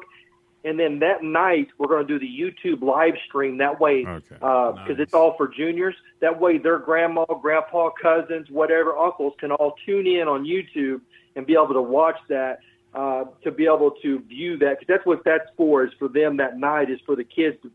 [0.63, 3.57] And then that night, we're going to do the YouTube live stream.
[3.57, 4.21] That way, Okay.
[4.29, 4.99] because Nice.
[4.99, 5.95] it's all for juniors.
[6.19, 11.01] That way, their grandma, grandpa, cousins, whatever, uncles can all tune in on YouTube
[11.35, 12.59] and be able to watch that.
[12.93, 15.83] Uh, to be able to view that, because that's what that's for.
[15.83, 16.89] Is for them that night.
[16.89, 17.69] Is for the kids to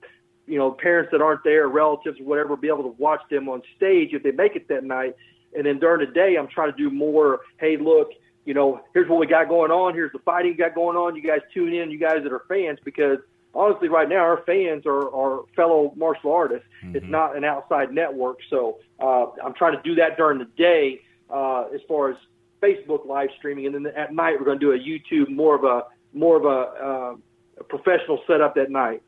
[0.46, 3.62] you know, parents that aren't there, relatives or whatever, be able to watch them on
[3.76, 5.16] stage if they make it that night.
[5.54, 7.40] and then during the day, I'm trying to do more.
[7.58, 8.10] Hey, look,
[8.44, 9.94] you know, here's what we got going on.
[9.94, 11.14] Here's the fighting we got going on.
[11.14, 13.18] You guys tune in, you guys that are fans, because
[13.54, 16.66] honestly, right now our fans are, are fellow martial artists.
[16.84, 16.96] Mm-hmm.
[16.96, 21.02] It's not an outside network, so uh, I'm trying to do that during the day
[21.30, 22.16] uh, as far as
[22.62, 25.64] Facebook live streaming, and then at night we're going to do a YouTube more of
[25.64, 25.84] a
[26.14, 27.14] more of a, uh,
[27.58, 29.02] a professional setup at night.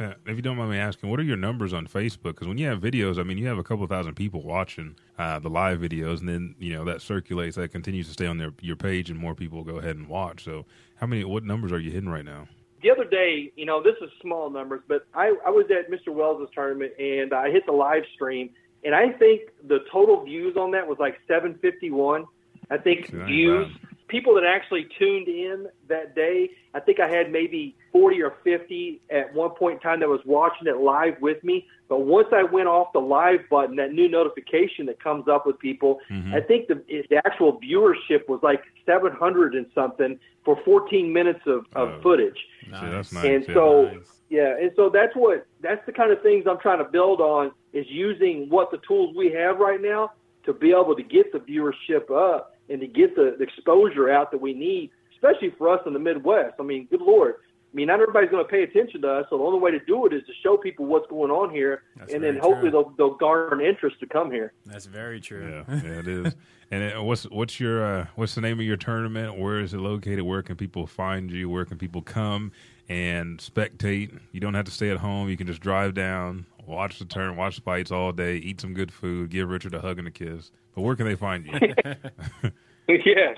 [0.00, 2.34] Uh, if you don't mind me asking, what are your numbers on Facebook?
[2.34, 5.38] Because when you have videos, I mean, you have a couple thousand people watching uh,
[5.38, 8.52] the live videos, and then you know that circulates, that continues to stay on their
[8.60, 10.44] your page, and more people go ahead and watch.
[10.44, 10.64] So,
[10.96, 11.24] how many?
[11.24, 12.48] What numbers are you hitting right now?
[12.82, 16.14] The other day, you know, this is small numbers, but I, I was at Mr.
[16.14, 18.48] Wells' tournament and I hit the live stream,
[18.84, 22.24] and I think the total views on that was like 751.
[22.70, 23.68] I think views.
[23.82, 28.34] Bad people that actually tuned in that day, I think I had maybe 40 or
[28.44, 31.66] 50 at one point in time that was watching it live with me.
[31.88, 35.58] But once I went off the live button, that new notification that comes up with
[35.58, 36.34] people, mm-hmm.
[36.34, 41.66] I think the, the actual viewership was like 700 and something for 14 minutes of,
[41.74, 42.38] of oh, footage.
[42.68, 43.12] Nice.
[43.12, 43.24] nice.
[43.24, 44.06] And so, nice.
[44.28, 47.52] yeah, and so that's what that's the kind of things I'm trying to build on
[47.72, 50.12] is using what the tools we have right now
[50.44, 54.30] to be able to get the viewership up and to get the, the exposure out
[54.30, 56.54] that we need, especially for us in the Midwest.
[56.58, 57.34] I mean, good Lord.
[57.72, 59.78] I mean, not everybody's going to pay attention to us, so the only way to
[59.78, 62.92] do it is to show people what's going on here, That's and then hopefully they'll,
[62.98, 64.52] they'll garner interest to come here.
[64.66, 65.62] That's very true.
[65.68, 66.34] Yeah, yeah it is.
[66.72, 69.38] and it, what's what's your uh, what's the name of your tournament?
[69.38, 70.22] Where is it located?
[70.22, 71.48] Where can people find you?
[71.48, 72.50] Where can people come
[72.88, 74.18] and spectate?
[74.32, 75.28] You don't have to stay at home.
[75.28, 78.74] You can just drive down, watch the turn, watch the fights all day, eat some
[78.74, 80.50] good food, give Richard a hug and a kiss.
[80.74, 81.52] But where can they find you?
[82.88, 83.34] yeah.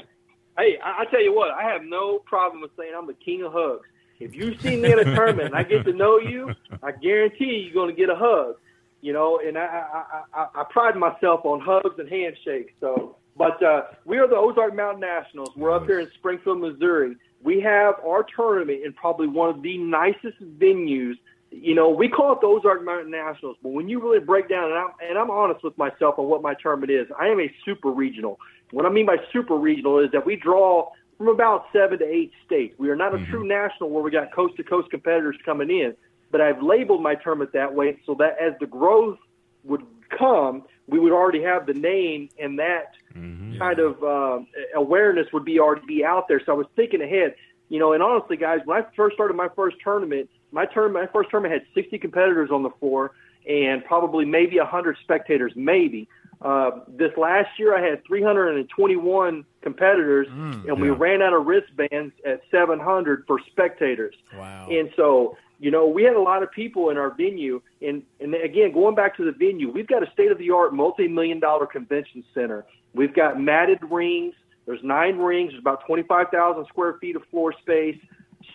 [0.57, 3.43] Hey, I, I tell you what, I have no problem with saying I'm the king
[3.43, 3.87] of hugs.
[4.23, 7.65] If you see me in a tournament and I get to know you, I guarantee
[7.65, 8.57] you're going to get a hug.
[9.01, 12.73] You know, and I, I, I, I pride myself on hugs and handshakes.
[12.81, 15.51] So, but uh, we are the Ozark Mountain Nationals.
[15.57, 17.17] We're up here in Springfield, Missouri.
[17.43, 21.17] We have our tournament in probably one of the nicest venues
[21.53, 24.71] you know, we call it the Ozark Mountain Nationals, but when you really break down,
[24.71, 27.53] and I'm, and I'm honest with myself on what my tournament is, I am a
[27.65, 28.39] super regional.
[28.71, 30.91] What I mean by super regional is that we draw
[31.25, 32.75] from about seven to eight states.
[32.79, 33.31] We are not a mm-hmm.
[33.31, 35.95] true national where we got coast to coast competitors coming in,
[36.31, 39.19] but I've labeled my tournament that way so that as the growth
[39.65, 39.83] would
[40.17, 43.59] come, we would already have the name and that mm-hmm.
[43.59, 44.41] kind of uh,
[44.75, 46.41] awareness would be already be out there.
[46.45, 47.35] So I was thinking ahead,
[47.69, 51.07] you know, and honestly, guys, when I first started my first tournament– my term, my
[51.07, 53.13] first tournament had 60 competitors on the floor
[53.49, 56.09] and probably maybe 100 spectators, maybe.
[56.43, 60.73] Uh, this last year, I had 321 competitors, mm, and yeah.
[60.73, 64.15] we ran out of wristbands at 700 for spectators.
[64.37, 64.67] Wow!
[64.69, 68.35] And so, you know, we had a lot of people in our venue, and and
[68.35, 72.67] again, going back to the venue, we've got a state-of-the-art, multi-million dollar convention center.
[72.93, 74.35] We've got matted rings.
[74.67, 75.53] There's nine rings.
[75.53, 77.99] There's about 25,000 square feet of floor space.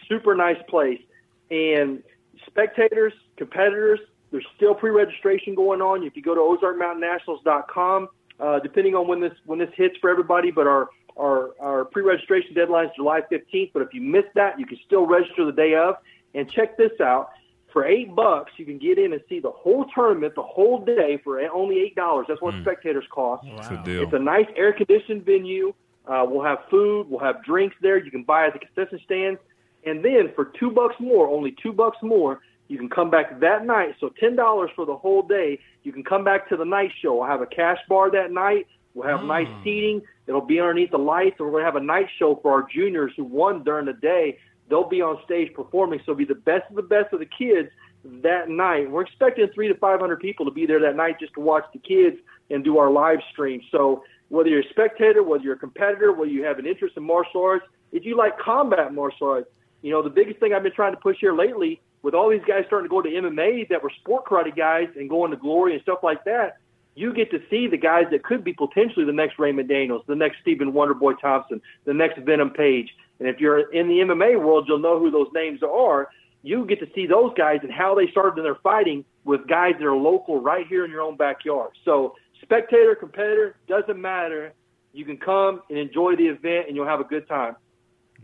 [0.07, 1.01] Super nice place.
[1.49, 2.03] And
[2.45, 3.99] spectators, competitors,
[4.31, 6.03] there's still pre-registration going on.
[6.03, 8.09] If you go to OzarkMountainNationals.com,
[8.39, 12.53] uh, depending on when this when this hits for everybody, but our our, our pre-registration
[12.53, 13.71] deadline is July 15th.
[13.73, 15.95] But if you miss that, you can still register the day of.
[16.35, 17.29] And check this out:
[17.73, 21.19] for eight bucks, you can get in and see the whole tournament, the whole day
[21.23, 22.25] for only eight dollars.
[22.27, 22.61] That's what mm.
[22.61, 23.47] spectators cost.
[23.47, 23.83] Wow.
[23.85, 25.73] A it's a nice air-conditioned venue.
[26.07, 27.09] Uh, we'll have food.
[27.09, 28.03] We'll have drinks there.
[28.03, 29.39] You can buy at the concession stands.
[29.85, 33.65] And then for two bucks more, only two bucks more, you can come back that
[33.65, 33.95] night.
[33.99, 35.59] So ten dollars for the whole day.
[35.83, 37.21] You can come back to the night show.
[37.21, 38.67] I'll have a cash bar that night.
[38.93, 39.27] We'll have mm.
[39.27, 40.01] nice seating.
[40.27, 42.67] It'll be underneath the lights, and we're going to have a night show for our
[42.73, 44.39] juniors who won during the day.
[44.69, 45.99] They'll be on stage performing.
[45.99, 47.69] So it'll be the best of the best of the kids
[48.03, 48.89] that night.
[48.89, 51.63] We're expecting three to five hundred people to be there that night just to watch
[51.73, 52.17] the kids
[52.49, 53.61] and do our live stream.
[53.71, 57.03] So whether you're a spectator, whether you're a competitor, whether you have an interest in
[57.03, 59.49] martial arts, if you like combat martial arts,
[59.81, 62.41] you know, the biggest thing I've been trying to push here lately, with all these
[62.47, 65.73] guys starting to go to MMA that were sport karate guys and going to glory
[65.73, 66.57] and stuff like that,
[66.95, 70.15] you get to see the guys that could be potentially the next Raymond Daniels, the
[70.15, 72.89] next Stephen Wonderboy Thompson, the next Venom Page.
[73.19, 76.09] And if you're in the MMA world, you'll know who those names are.
[76.41, 79.73] You get to see those guys and how they started in their fighting with guys
[79.79, 81.71] that are local right here in your own backyard.
[81.83, 84.53] So, spectator, competitor, doesn't matter.
[84.93, 87.57] You can come and enjoy the event and you'll have a good time.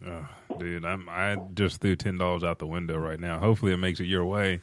[0.05, 0.27] Oh,
[0.59, 3.39] dude, I'm I just threw ten dollars out the window right now.
[3.39, 4.61] Hopefully, it makes it your way.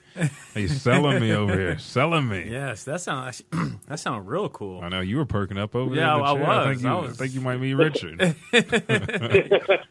[0.55, 2.49] He's selling me over here, selling me.
[2.51, 3.43] Yes, that sounds
[3.87, 4.83] that sounds real cool.
[4.83, 6.25] I know you were perking up over yeah, there.
[6.25, 6.49] I, I was.
[6.49, 7.13] I think, you, I was.
[7.13, 8.37] I think you might be Richard.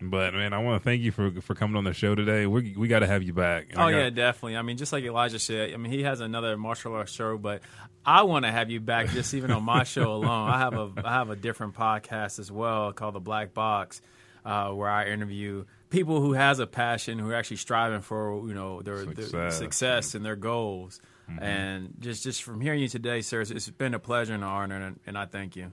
[0.00, 2.46] But man, I want to thank you for for coming on the show today.
[2.46, 3.70] We we got to have you back.
[3.76, 4.56] Oh yeah, definitely.
[4.56, 7.62] I mean, just like Elijah said, I mean, he has another martial arts show, but
[8.06, 10.50] I want to have you back just even on my show alone.
[10.50, 14.00] I have a I have a different podcast as well called the Black Box,
[14.48, 18.54] uh, where I interview people who has a passion, who are actually striving for you
[18.54, 21.02] know their success, their success and their goals.
[21.30, 21.44] Mm-hmm.
[21.44, 24.48] And just just from hearing you today, sir, it's, it's been a pleasure and an
[24.48, 25.70] honor, and, and I thank you.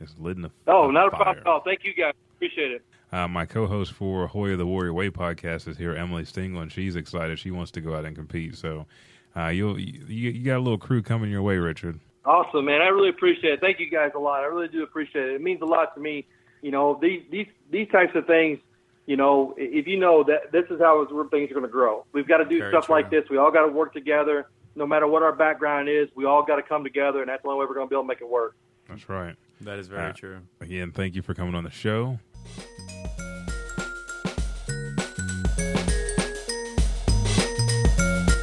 [0.00, 1.60] It's lit in the oh, not a problem at all.
[1.64, 2.14] Thank you guys.
[2.36, 2.82] Appreciate it.
[3.10, 6.94] Uh, my co-host for Hoya the Warrior Way podcast is here, Emily Stingle, and she's
[6.94, 7.38] excited.
[7.40, 8.56] She wants to go out and compete.
[8.56, 8.86] So
[9.36, 11.98] uh, you'll you, you got a little crew coming your way, Richard.
[12.24, 12.80] Awesome, man.
[12.80, 13.60] I really appreciate it.
[13.60, 14.42] Thank you guys a lot.
[14.42, 15.34] I really do appreciate it.
[15.34, 16.24] It means a lot to me.
[16.62, 18.58] You know, these these these types of things.
[19.04, 22.26] You know, if you know that this is how things are going to grow, we've
[22.28, 22.94] got to do Very stuff true.
[22.94, 23.24] like this.
[23.28, 24.48] We all got to work together.
[24.76, 27.48] No matter what our background is, we all got to come together, and that's the
[27.48, 28.54] only way we're going to be able to make it work.
[28.88, 29.34] That's right.
[29.62, 30.38] That is very uh, true.
[30.60, 32.18] Again, thank you for coming on the show.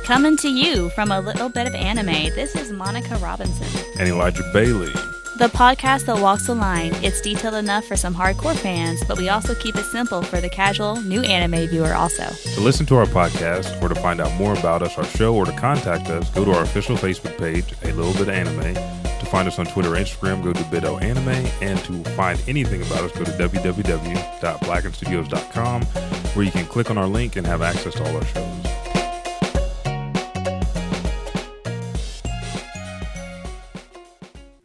[0.03, 3.67] Coming to you from a little bit of anime, this is Monica Robinson.
[3.99, 4.91] And Elijah Bailey.
[5.39, 6.91] The podcast that walks the line.
[7.01, 10.49] It's detailed enough for some hardcore fans, but we also keep it simple for the
[10.49, 12.25] casual new anime viewer also.
[12.55, 15.45] To listen to our podcast, or to find out more about us, our show, or
[15.45, 18.73] to contact us, go to our official Facebook page, A Little Bit Anime.
[18.73, 21.29] To find us on Twitter or Instagram, go to Bido Anime.
[21.61, 27.07] And to find anything about us, go to www.blackenstudios.com, where you can click on our
[27.07, 28.59] link and have access to all our shows.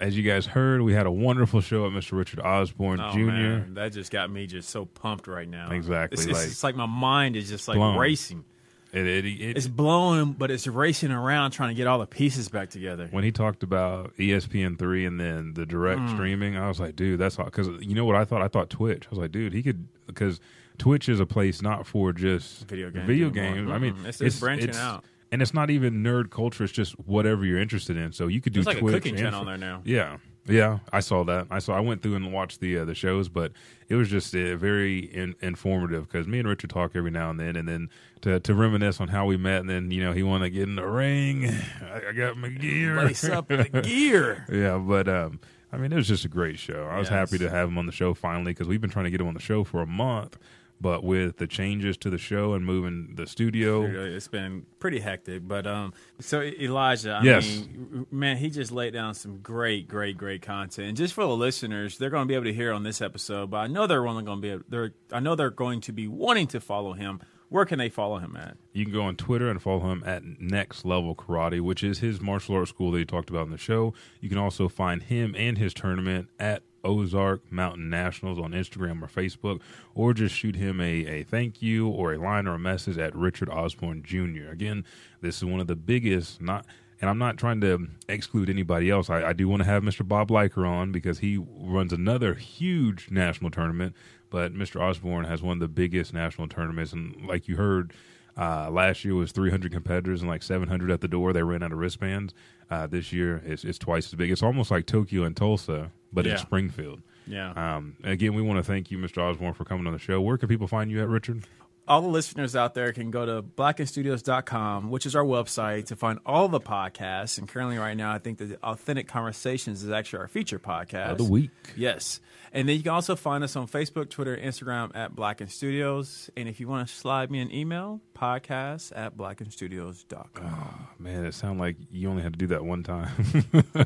[0.04, 2.12] As you guys heard, we had a wonderful show at Mr.
[2.12, 3.18] Richard Osborn oh, Jr.
[3.20, 5.70] Man, that just got me just so pumped right now.
[5.70, 6.22] Exactly.
[6.22, 7.96] It's, like, it's like my mind is just like blown.
[7.96, 8.44] racing.
[8.92, 12.50] It, it, it, it's blowing, but it's racing around trying to get all the pieces
[12.50, 13.08] back together.
[13.12, 16.10] When he talked about ESPN three and then the direct mm.
[16.10, 17.46] streaming, I was like, dude, that's all.
[17.46, 18.42] Because you know what I thought?
[18.42, 19.06] I thought Twitch.
[19.06, 20.38] I was like, dude, he could because
[20.76, 23.06] Twitch is a place not for just video games.
[23.06, 23.56] Video games.
[23.56, 23.72] Mm-hmm.
[23.72, 25.02] I mean, it's, it's, it's branching it's, out
[25.34, 26.62] and it's not even nerd culture.
[26.62, 28.12] It's just whatever you're interested in.
[28.12, 29.82] So you could do There's Twitch like a cooking channel on there now.
[29.84, 31.48] Yeah, yeah, I saw that.
[31.50, 31.76] I saw.
[31.76, 33.50] I went through and watched the uh, the shows, but
[33.88, 37.40] it was just uh, very in, informative because me and Richard talk every now and
[37.40, 40.22] then, and then to to reminisce on how we met, and then you know he
[40.22, 41.50] wanted to get in the ring.
[41.82, 43.02] I, I got my gear.
[43.02, 44.46] Lace up the gear.
[44.48, 45.40] yeah, but um,
[45.72, 46.86] I mean, it was just a great show.
[46.88, 47.30] I was yes.
[47.30, 49.26] happy to have him on the show finally because we've been trying to get him
[49.26, 50.38] on the show for a month
[50.80, 55.46] but with the changes to the show and moving the studio, it's been pretty hectic.
[55.46, 57.44] But um, so Elijah, I yes.
[57.44, 60.88] mean, man, he just laid down some great, great, great content.
[60.88, 63.50] And just for the listeners, they're going to be able to hear on this episode.
[63.50, 65.92] But I know they're only going to be able, they're I know they're going to
[65.92, 67.20] be wanting to follow him.
[67.48, 68.56] Where can they follow him at?
[68.72, 72.20] You can go on Twitter and follow him at Next Level Karate, which is his
[72.20, 73.94] martial arts school that he talked about in the show.
[74.20, 79.06] You can also find him and his tournament at Ozark Mountain Nationals on Instagram or
[79.06, 79.60] Facebook,
[79.94, 83.14] or just shoot him a, a thank you or a line or a message at
[83.16, 84.50] Richard Osborn Jr.
[84.50, 84.84] Again,
[85.20, 86.66] this is one of the biggest, not
[87.00, 89.10] and I'm not trying to exclude anybody else.
[89.10, 90.06] I, I do want to have Mr.
[90.06, 93.94] Bob Liker on because he runs another huge national tournament.
[94.30, 94.80] But Mr.
[94.80, 97.92] Osborn has one of the biggest national tournaments, and like you heard,
[98.36, 101.32] uh, last year was 300 competitors and like 700 at the door.
[101.32, 102.34] They ran out of wristbands.
[102.70, 104.30] Uh, this year it's, it's twice as big.
[104.30, 106.32] It's almost like Tokyo and Tulsa, but yeah.
[106.32, 107.02] in Springfield.
[107.26, 107.52] Yeah.
[107.52, 109.18] Um, again, we want to thank you, Mr.
[109.18, 110.20] Osborn, for coming on the show.
[110.20, 111.44] Where can people find you at, Richard?
[111.86, 116.18] All the listeners out there can go to blackenstudios.com, which is our website, to find
[116.24, 117.38] all the podcasts.
[117.38, 121.18] And currently, right now, I think the Authentic Conversations is actually our feature podcast of
[121.18, 121.50] the week.
[121.76, 122.20] Yes.
[122.52, 126.30] And then you can also find us on Facebook, Twitter, Instagram at Blacken Studios.
[126.36, 130.28] And if you want to slide me an email, podcast at blackenstudios.com.
[130.36, 133.10] Oh, ah, man, it sounds like you only had to do that one time.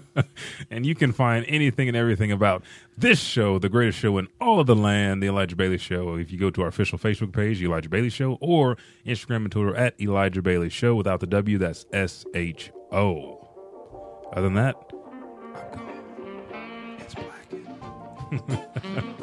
[0.71, 2.63] and you can find anything and everything about
[2.99, 6.17] this show, the greatest show in all of the land, The Elijah Bailey Show.
[6.17, 8.77] If you go to our official Facebook page, Elijah Bailey Show, or
[9.07, 13.45] Instagram and Twitter at Elijah Bailey Show without the W, that's S H O.
[14.33, 14.77] Other than that,
[15.55, 16.97] I'm gone.
[17.01, 17.49] It's black.